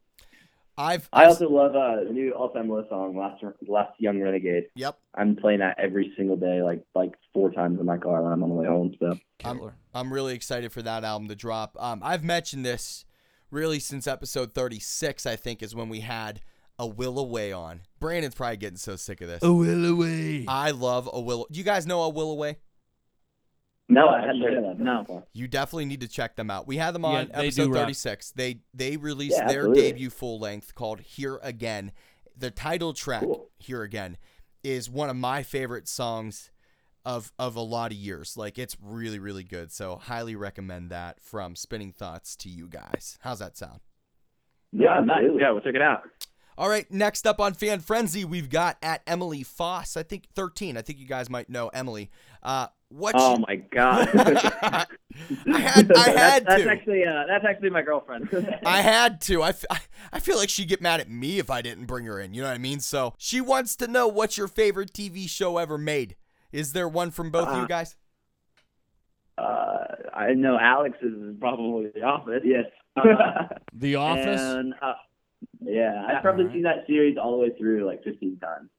[0.78, 4.64] I've, I also love uh, the new All Time Low song, Last Last Young Renegade.
[4.74, 4.98] yep.
[5.14, 8.42] I'm playing that every single day, like like four times in my car when I'm
[8.42, 8.94] on the way home.
[9.00, 9.74] So Killer.
[9.94, 11.76] I'm really excited for that album to drop.
[11.80, 13.04] Um, I've mentioned this
[13.50, 15.24] really since episode 36.
[15.24, 16.40] I think is when we had
[16.78, 17.80] a Will Away on.
[17.98, 19.42] Brandon's probably getting so sick of this.
[19.42, 20.44] A will away.
[20.46, 21.46] I love a Will.
[21.50, 22.58] Do you guys know a Will Away?
[23.88, 24.78] No, I hadn't heard of that.
[24.80, 25.24] No.
[25.32, 26.66] You definitely need to check them out.
[26.66, 27.82] We had them on they do episode rock.
[27.82, 28.30] 36.
[28.32, 29.82] They they released Yeah, their absolutely.
[29.82, 31.92] debut full length called Here Again.
[32.36, 33.48] The title track Cool.
[33.58, 34.16] Here Again
[34.64, 36.50] is one of my favorite songs
[37.04, 38.36] of of a lot of years.
[38.36, 39.70] Like it's really really good.
[39.70, 43.18] So highly recommend that from Spinning Thoughts to you guys.
[43.20, 43.80] How's that sound?
[44.72, 45.22] Yeah, nice.
[45.40, 46.02] Yeah, we'll check it out.
[46.58, 49.96] All right, next up on Fan Frenzy, we've got at Emily Foss.
[49.96, 50.76] I think 13.
[50.78, 52.10] I think you guys might know Emily.
[52.42, 53.14] Uh, what?
[53.18, 54.08] Oh my god.
[54.14, 54.86] I
[55.58, 56.64] had I had that's, to.
[56.64, 58.28] That's actually uh, that's actually my girlfriend.
[58.66, 59.42] I had to.
[59.42, 59.80] I, f- I-
[60.12, 62.32] I feel like she'd get mad at me if I didn't bring her in.
[62.32, 62.80] You know what I mean?
[62.80, 66.16] So she wants to know what's your favorite TV show ever made.
[66.52, 67.96] Is there one from both of you Uh, guys?
[69.36, 69.84] uh,
[70.14, 72.42] I know Alex is probably The Office.
[72.44, 72.64] yes,
[73.74, 74.40] The Office.
[74.40, 74.94] And uh,
[75.64, 76.54] yeah, I've probably Alright.
[76.56, 78.70] seen that series all the way through like 15 times.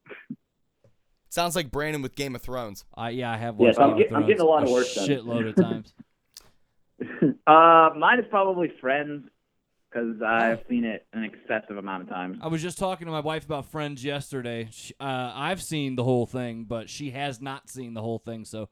[1.30, 2.86] Sounds like Brandon with Game of Thrones.
[2.96, 4.70] I yeah, I have Yes, watched I'm Game get- of I'm getting a lot of
[4.70, 5.08] work done.
[5.08, 5.94] shitload of times.
[7.48, 9.28] uh, mine is probably Friends
[9.90, 12.40] because I've seen it an excessive amount of times.
[12.42, 14.68] I was just talking to my wife about Friends yesterday.
[14.72, 18.46] She, uh, I've seen the whole thing, but she has not seen the whole thing.
[18.46, 18.70] So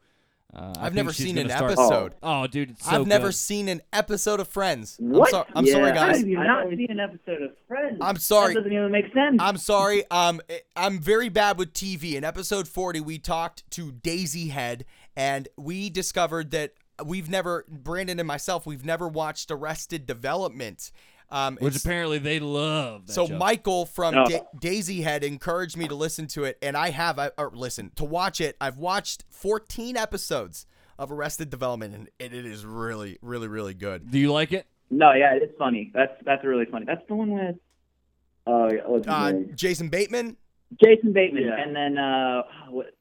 [0.54, 2.16] uh, I I've never seen an start- episode.
[2.24, 4.96] Oh, dude, it's so I've never seen an episode of Friends.
[5.00, 5.28] What?
[5.28, 6.18] I'm, so- I'm Yeah, sorry, I How guys.
[6.20, 7.98] have I not always- seen an episode of Friends?
[8.02, 8.54] I'm sorry.
[8.54, 9.38] That doesn't even make sense.
[9.40, 10.04] I'm sorry.
[10.12, 10.40] Um,
[10.76, 12.14] I'm very bad with TV.
[12.16, 14.86] In episode 40, we talked to Daisy Head,
[15.16, 16.74] and we discovered that
[17.04, 20.90] we've never, Brandon and myself, we've never watched Arrested Development.
[21.36, 23.08] Um, Which apparently they love.
[23.08, 23.38] That so show.
[23.38, 24.26] Michael from Oh.
[24.26, 27.20] Da- Daisy Head encouraged me to listen to it, and I have.
[27.20, 28.56] I, or listen to watch it.
[28.62, 30.66] I've watched 14 episodes
[30.98, 34.10] of Arrested Development, and it, it is really, really, really good.
[34.10, 34.66] do you like it?
[34.90, 35.92] no, yeah, it's funny.
[35.94, 36.86] That's that's really funny.
[36.86, 37.56] That's the one with
[38.48, 39.34] Oh, yeah, Uh.
[39.56, 40.38] Jason Bateman.
[40.82, 41.62] Jason Bateman, Yeah.
[41.62, 42.95] and then uh, what,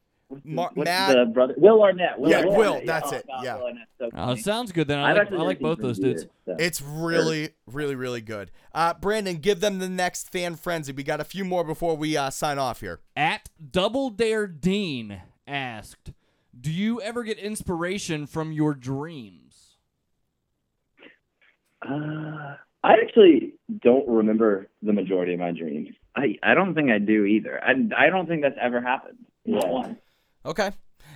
[0.45, 1.15] Mar- What's Matt.
[1.17, 1.55] the brother?
[1.57, 2.19] Will Arnett.
[2.19, 2.59] Will Yeah, Arnett.
[2.59, 3.57] Will, that's oh, it, God, yeah.
[3.57, 4.41] Will Arnett's so Oh, funny.
[4.41, 4.99] it sounds good then.
[4.99, 6.27] I I've like, I like both Friends those dudes.
[6.47, 6.57] so.
[6.59, 8.51] It's really, really, really good.
[8.75, 10.93] Uh, Brandon, give them the next fan frenzy.
[10.93, 13.01] We got a few more before we uh, sign off here.
[13.17, 16.13] At Double Dare Dean asked,
[16.59, 19.77] "Do you ever get inspiration from your dreams?"
[21.87, 25.89] Uh, I actually don't remember the majority of my dreams.
[26.17, 27.61] I I don't think I do either.
[27.63, 29.19] I I don't think that's ever happened.
[29.47, 29.95] Not Yeah.
[30.45, 30.59] Once.
[30.59, 30.71] Okay.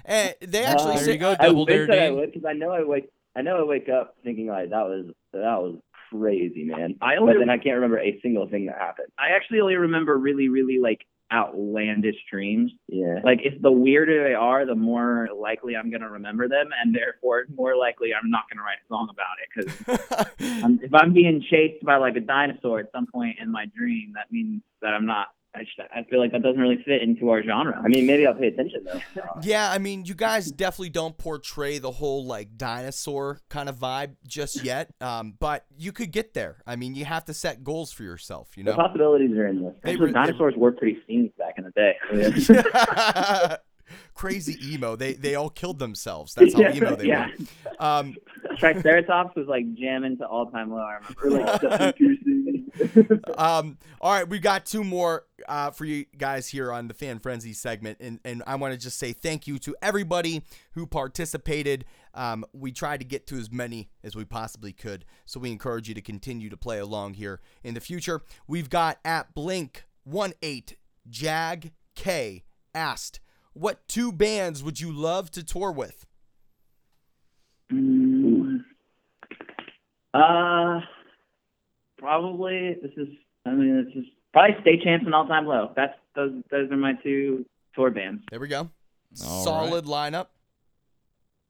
[0.04, 2.32] And they actually Uh, There say, you go, I Double wish Dare that I would
[2.32, 5.62] because I know I wake I know I wake up thinking like that was that
[5.62, 5.76] was
[6.10, 6.96] crazy, man.
[7.00, 9.08] I But only then I can't remember a single thing that happened.
[9.18, 12.72] I actually only remember really really like outlandish dreams.
[12.88, 13.20] Yeah.
[13.22, 17.44] Like if the weirder they are, the more likely I'm gonna remember them, and therefore
[17.54, 19.48] more likely I'm not gonna write a song about it.
[19.54, 24.12] Because if I'm being chased by like a dinosaur at some point in my dream,
[24.14, 25.28] that means that I'm not.
[25.58, 27.80] I, just, I feel like that doesn't really fit into our genre.
[27.82, 29.00] I mean, maybe I'll pay attention though.
[29.42, 34.16] yeah, I mean, you guys definitely don't portray the whole like dinosaur kind of vibe
[34.26, 34.92] just yet.
[35.00, 36.62] Um, but you could get there.
[36.66, 39.74] I mean, you have to set goals for yourself, you know, The possibilities are endless.
[39.82, 43.56] They re- dinosaurs were pretty scenes back in the day.
[44.14, 44.96] Crazy emo.
[44.96, 46.34] They they all killed themselves.
[46.34, 47.28] That's how emo they yeah.
[47.38, 47.84] were.
[47.84, 48.16] Um,
[48.58, 50.78] Triceratops was like jamming to all time low.
[50.78, 51.94] I remember.
[53.38, 57.18] um, all right, we've got two more uh, for you guys here on the Fan
[57.18, 60.42] Frenzy segment, and and I want to just say thank you to everybody
[60.72, 61.84] who participated.
[62.14, 65.88] Um, we tried to get to as many as we possibly could, so we encourage
[65.88, 68.22] you to continue to play along here in the future.
[68.46, 70.76] We've got at Blink one eight
[71.08, 72.44] Jag K
[72.74, 73.20] asked,
[73.52, 76.06] "What two bands would you love to tour with?"
[77.72, 78.07] Mm.
[80.14, 80.80] Uh,
[81.98, 83.08] probably this is.
[83.44, 85.72] I mean, this is probably State Champs and All Time Low.
[85.76, 86.32] That's those.
[86.50, 87.44] Those are my two
[87.74, 88.22] tour bands.
[88.30, 88.70] There we go.
[89.24, 90.26] All Solid lineup.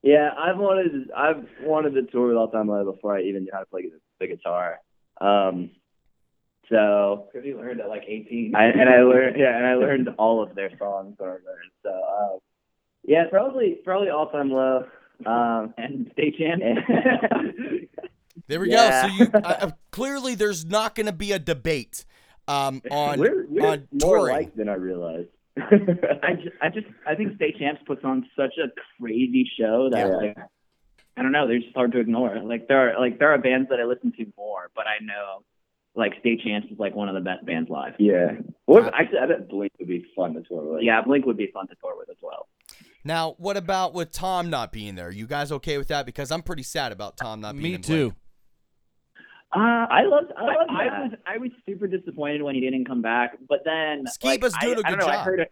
[0.03, 3.51] Yeah, I've wanted I've wanted to tour with All Time Low before I even knew
[3.53, 3.91] how to play
[4.21, 4.81] the guitar.
[5.21, 5.71] Um,
[6.69, 8.55] so Because you learned at like 18.
[8.55, 11.73] I and I learned yeah, and I learned all of their songs when I learned.
[11.83, 12.39] So uh,
[13.05, 14.87] yeah, probably probably All Time Low.
[15.27, 16.65] Um, and State Champs.
[18.49, 19.09] There we Yeah.
[19.09, 19.09] go.
[19.09, 22.05] So you uh, uh, clearly there's not going to be a debate
[22.49, 24.35] um, on we're we're on more touring.
[24.37, 25.29] alike than I realized.
[25.59, 28.69] I just, I just, I think State Champs puts on such a
[29.01, 30.17] crazy show that Yeah.
[30.17, 30.39] like,
[31.17, 32.41] I don't know, they're just hard to ignore.
[32.43, 35.43] Like there are, like there are bands that I listen to more, but I know,
[35.97, 37.95] like State Champs is like one of the best bands live.
[37.99, 38.33] yeah.
[38.69, 40.83] Well, actually, I bet Blink would be fun to tour with.
[40.85, 42.47] Yeah, Blink would be fun to tour with as well.
[43.05, 45.11] Now, what about with Tom not being there?
[45.11, 46.07] You guys okay with that?
[46.07, 47.73] Because I'm pretty sad about Tom not being.
[47.73, 48.11] Me too.
[48.11, 48.15] Blink.
[49.55, 53.01] Uh, I love I I, I was I was super disappointed when he didn't come
[53.03, 55.47] back, but then Skiba's I- doing a I don't good know, I heard a,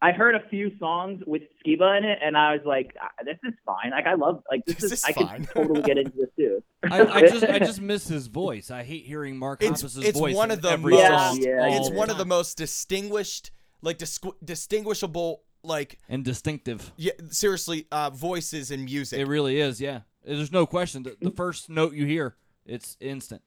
[0.00, 3.38] I heard a few songs with Skiba in it, and I was like, "Ah, "This
[3.42, 3.90] is fine.
[3.90, 5.44] Like I love like this, This is, is I fine.
[5.46, 8.70] could totally get into this too." I, I just I just miss his voice.
[8.70, 10.36] I hate hearing Mark It's- Hoppus's it's voice.
[10.36, 13.50] one of the every most- song Yeah, It's the one of the most distinguished,
[13.82, 16.92] like disqu- distinguishable, like and distinctive.
[16.96, 19.18] yeah, seriously, uh, voices in music.
[19.18, 19.80] It really is.
[19.80, 21.02] Yeah, there's no question.
[21.02, 22.36] The, the first note you hear,
[22.68, 23.42] it's instant.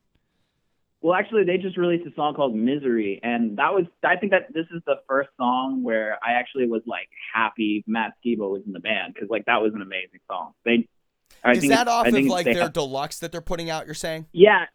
[1.03, 4.53] Well, actually, they just released a song called "Misery," and that was I think that
[4.53, 8.73] this is the first song where I actually was like happy Matt Skiba was in
[8.73, 10.53] the band because like that was an amazing song.
[10.63, 10.87] They,
[11.43, 13.87] I Is think that off I of like their have- deluxe that they're putting out?
[13.87, 14.27] You're saying?
[14.31, 14.65] yeah,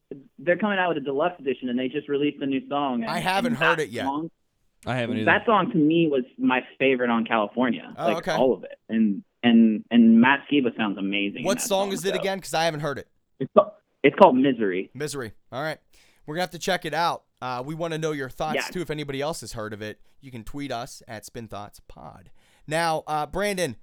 [0.40, 3.02] they're coming out with a deluxe edition, and they just released a new song.
[3.02, 4.06] And, I haven't and heard it yet.
[4.06, 4.28] Song,
[4.84, 5.26] I haven't either.
[5.26, 8.32] that song to me was my favorite on California, Oh, like okay.
[8.32, 11.44] all of it, and and and Matt Skiba sounds amazing.
[11.44, 12.20] What that song is it so.
[12.20, 12.38] again?
[12.38, 13.06] Because I haven't heard it.
[13.38, 13.65] It's called,
[14.06, 15.32] it's called "Misery." Misery.
[15.52, 15.78] All right.
[16.26, 17.22] We're going to have to check it out.
[17.40, 18.62] Uh, we want to know your thoughts Yeah.
[18.72, 18.80] too.
[18.80, 22.30] If anybody else has heard of it, you can tweet us at Spin Thoughts Pod.
[22.66, 23.76] Now, uh, Brandon,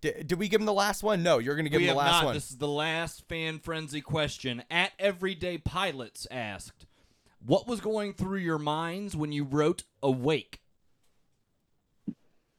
[0.00, 1.22] did, did we give him the last one?
[1.22, 2.24] No, you're going to give we him have the last not.
[2.24, 2.34] one.
[2.34, 4.64] This is the last fan frenzy question.
[4.70, 6.86] At Everyday Pilots asked,
[7.44, 10.60] "What was going through your minds when you wrote Awake?"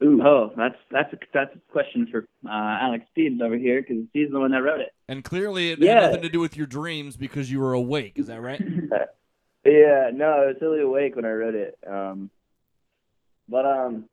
[0.02, 2.50] Ooh, oh, that's that's a, that's a question for uh,
[2.82, 4.92] Alex Steves over here because he's the one that wrote it.
[5.10, 5.96] And clearly, it Yeah.
[5.96, 8.14] had nothing to do with your dreams because you were awake.
[8.16, 8.62] Is that right?
[9.66, 11.78] Yeah, no, I was totally awake when I wrote it.
[11.86, 12.30] Um,
[13.50, 14.06] but um,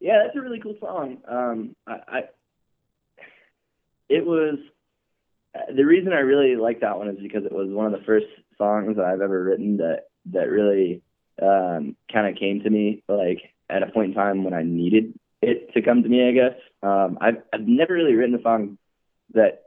[0.00, 1.18] yeah, that's a really cool song.
[1.28, 2.20] Um, I, I
[4.08, 4.58] it was
[5.54, 8.04] uh, the reason I really like that one is because it was one of the
[8.06, 8.26] first
[8.56, 11.02] songs that I've ever written that that really
[11.42, 15.12] um, kind of came to me like at a point in time when I needed
[15.42, 16.28] it to come to me.
[16.28, 18.78] I guess um, I've I've never really written a song
[19.34, 19.64] that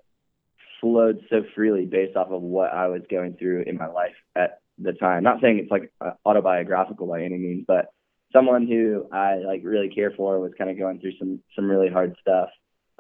[0.82, 4.62] flowed so freely based off of what I was going through in my life at
[4.78, 5.24] the time.
[5.24, 5.92] Not saying it's like
[6.26, 7.94] autobiographical by any means, but
[8.32, 11.90] someone who I like really care for was kind of going through some some really
[11.90, 12.50] hard stuff,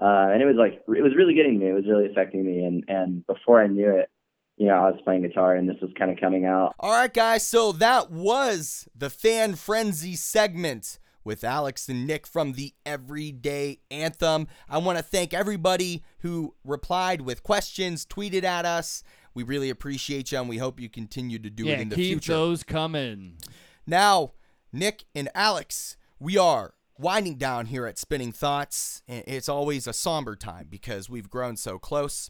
[0.02, 1.70] uh, and it was like it was really getting me.
[1.70, 4.10] It was really affecting me, and and before I knew it,
[4.58, 6.76] you know, I was playing guitar, and this was kind of coming out.
[6.80, 7.48] All right, guys.
[7.48, 14.48] So that was the fan frenzy segment with Alex and Nick from the Everyday Anthem.
[14.70, 19.04] I want to thank everybody who replied with questions, tweeted at us.
[19.34, 21.96] We really appreciate you, and we hope you continue to do yeah, it in the
[21.96, 22.34] keep future.
[22.34, 23.38] those coming.
[23.86, 24.34] Now,
[24.74, 29.02] Nick and Alex, we are winding down here at Spinning Thoughts.
[29.08, 32.30] It's always a somber time because we've grown so close.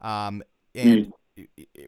[0.00, 0.42] Um,
[0.74, 1.12] and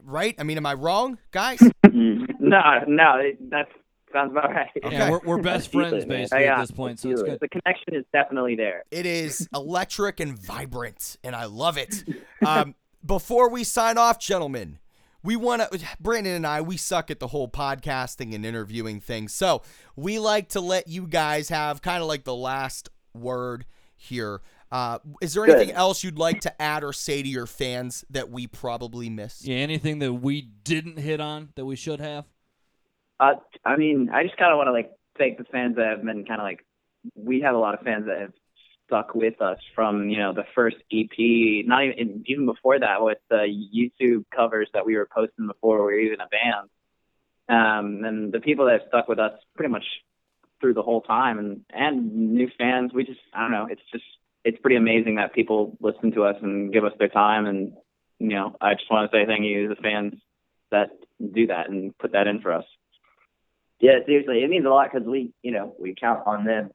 [0.03, 0.35] right?
[0.37, 1.59] I mean, am I wrong, guys?
[1.83, 3.67] no, no, it, that
[4.11, 4.69] sounds about right.
[4.83, 4.95] Okay.
[4.95, 7.39] Yeah, we're, we're best friends it, basically Yeah, at this point, so it's good.
[7.39, 8.83] The connection is definitely there.
[8.91, 12.03] It is electric and vibrant, and I love it.
[12.45, 14.79] Um, before we sign off, gentlemen,
[15.23, 15.79] we want to.
[15.99, 19.61] Brandon and I, we suck at the whole podcasting and interviewing thing, so
[19.95, 24.41] we like to let you guys have kind of like the last word here.
[24.71, 25.75] Uh, is there anything Good.
[25.75, 29.45] else you'd like to add or say to your fans that we probably missed?
[29.45, 32.25] Yeah, anything that we didn't hit on that we should have?
[33.19, 36.03] Uh, I mean, I just kind of want to like thank the fans that have
[36.03, 36.65] been kind of like.
[37.15, 38.33] We have a lot of fans that have
[38.85, 43.19] stuck with us from you know the first EP, not even even before that with
[43.29, 46.69] the YouTube covers that we were posting before we were even a band.
[47.49, 49.85] Um, and the people that have stuck with us pretty much
[50.59, 52.91] through the whole time, and and new fans.
[52.93, 53.67] We just I don't know.
[53.69, 54.05] It's just
[54.43, 57.73] it's pretty amazing that people listen to us and give us their time, and
[58.19, 60.13] you know I just want to say thank you to the fans
[60.71, 60.89] that
[61.19, 62.65] do that and put that in for us.
[63.79, 66.71] Yeah, seriously, it means a lot because we, you know, we count on them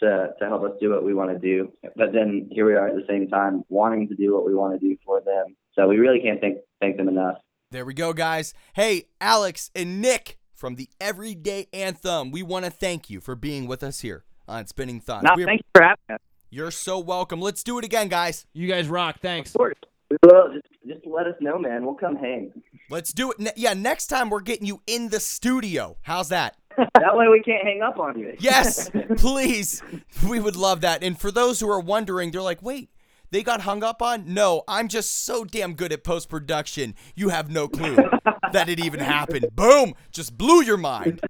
[0.00, 1.72] to to help us do what we want to do.
[1.96, 4.78] But then here we are at the same time wanting to do what we want
[4.78, 5.56] to do for them.
[5.74, 7.36] So we really can't thank thank them enough.
[7.70, 8.52] There we go, guys.
[8.72, 13.66] Hey, Alex and Nick from the Everyday Anthem, we want to thank you for being
[13.68, 15.24] with us here on Spinning Thoughts.
[15.24, 16.20] No, We're- you for having us.
[16.52, 17.40] You're so welcome.
[17.40, 18.44] Let's do it again, guys.
[18.52, 19.20] You guys rock.
[19.22, 19.54] Thanks.
[19.54, 19.76] Of course.
[20.10, 21.84] We will just just let us know, man.
[21.84, 22.52] We'll come hang.
[22.90, 23.38] Let's do it.
[23.38, 25.96] Ne- yeah, next time we're getting you in the studio.
[26.02, 26.56] How's that?
[26.76, 28.34] that way we can't hang up on you.
[28.40, 29.82] Yes, please.
[30.28, 31.02] We would love that.
[31.02, 32.90] And for those who are wondering, they're like, wait,
[33.30, 34.34] they got hung up on?
[34.34, 36.94] No, I'm just so damn good at post production.
[37.14, 37.96] You have no clue
[38.52, 39.46] that it even happened.
[39.54, 39.94] Boom!
[40.10, 41.20] Just blew your mind.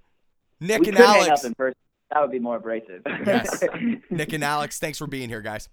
[0.60, 1.40] Nick we and could hang Alex.
[1.40, 1.76] up in person.
[2.10, 3.02] That would be more abrasive.
[3.06, 3.62] Yes.
[4.10, 5.68] Nick and Alex, thanks for being here, guys.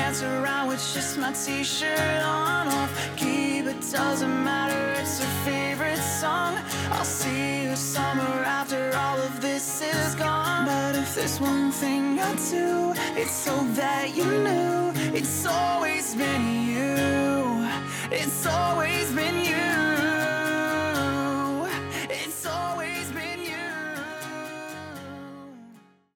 [0.07, 5.01] dance around with just my t-shirt on off key, but doesn't matter.
[5.01, 6.57] It's her favorite song.
[6.91, 10.65] I'll see you summer after all of this is gone.
[10.65, 16.45] But if there's one thing I do, it's so that you knew it's always been
[16.71, 17.67] you.
[18.09, 20.06] It's always been you.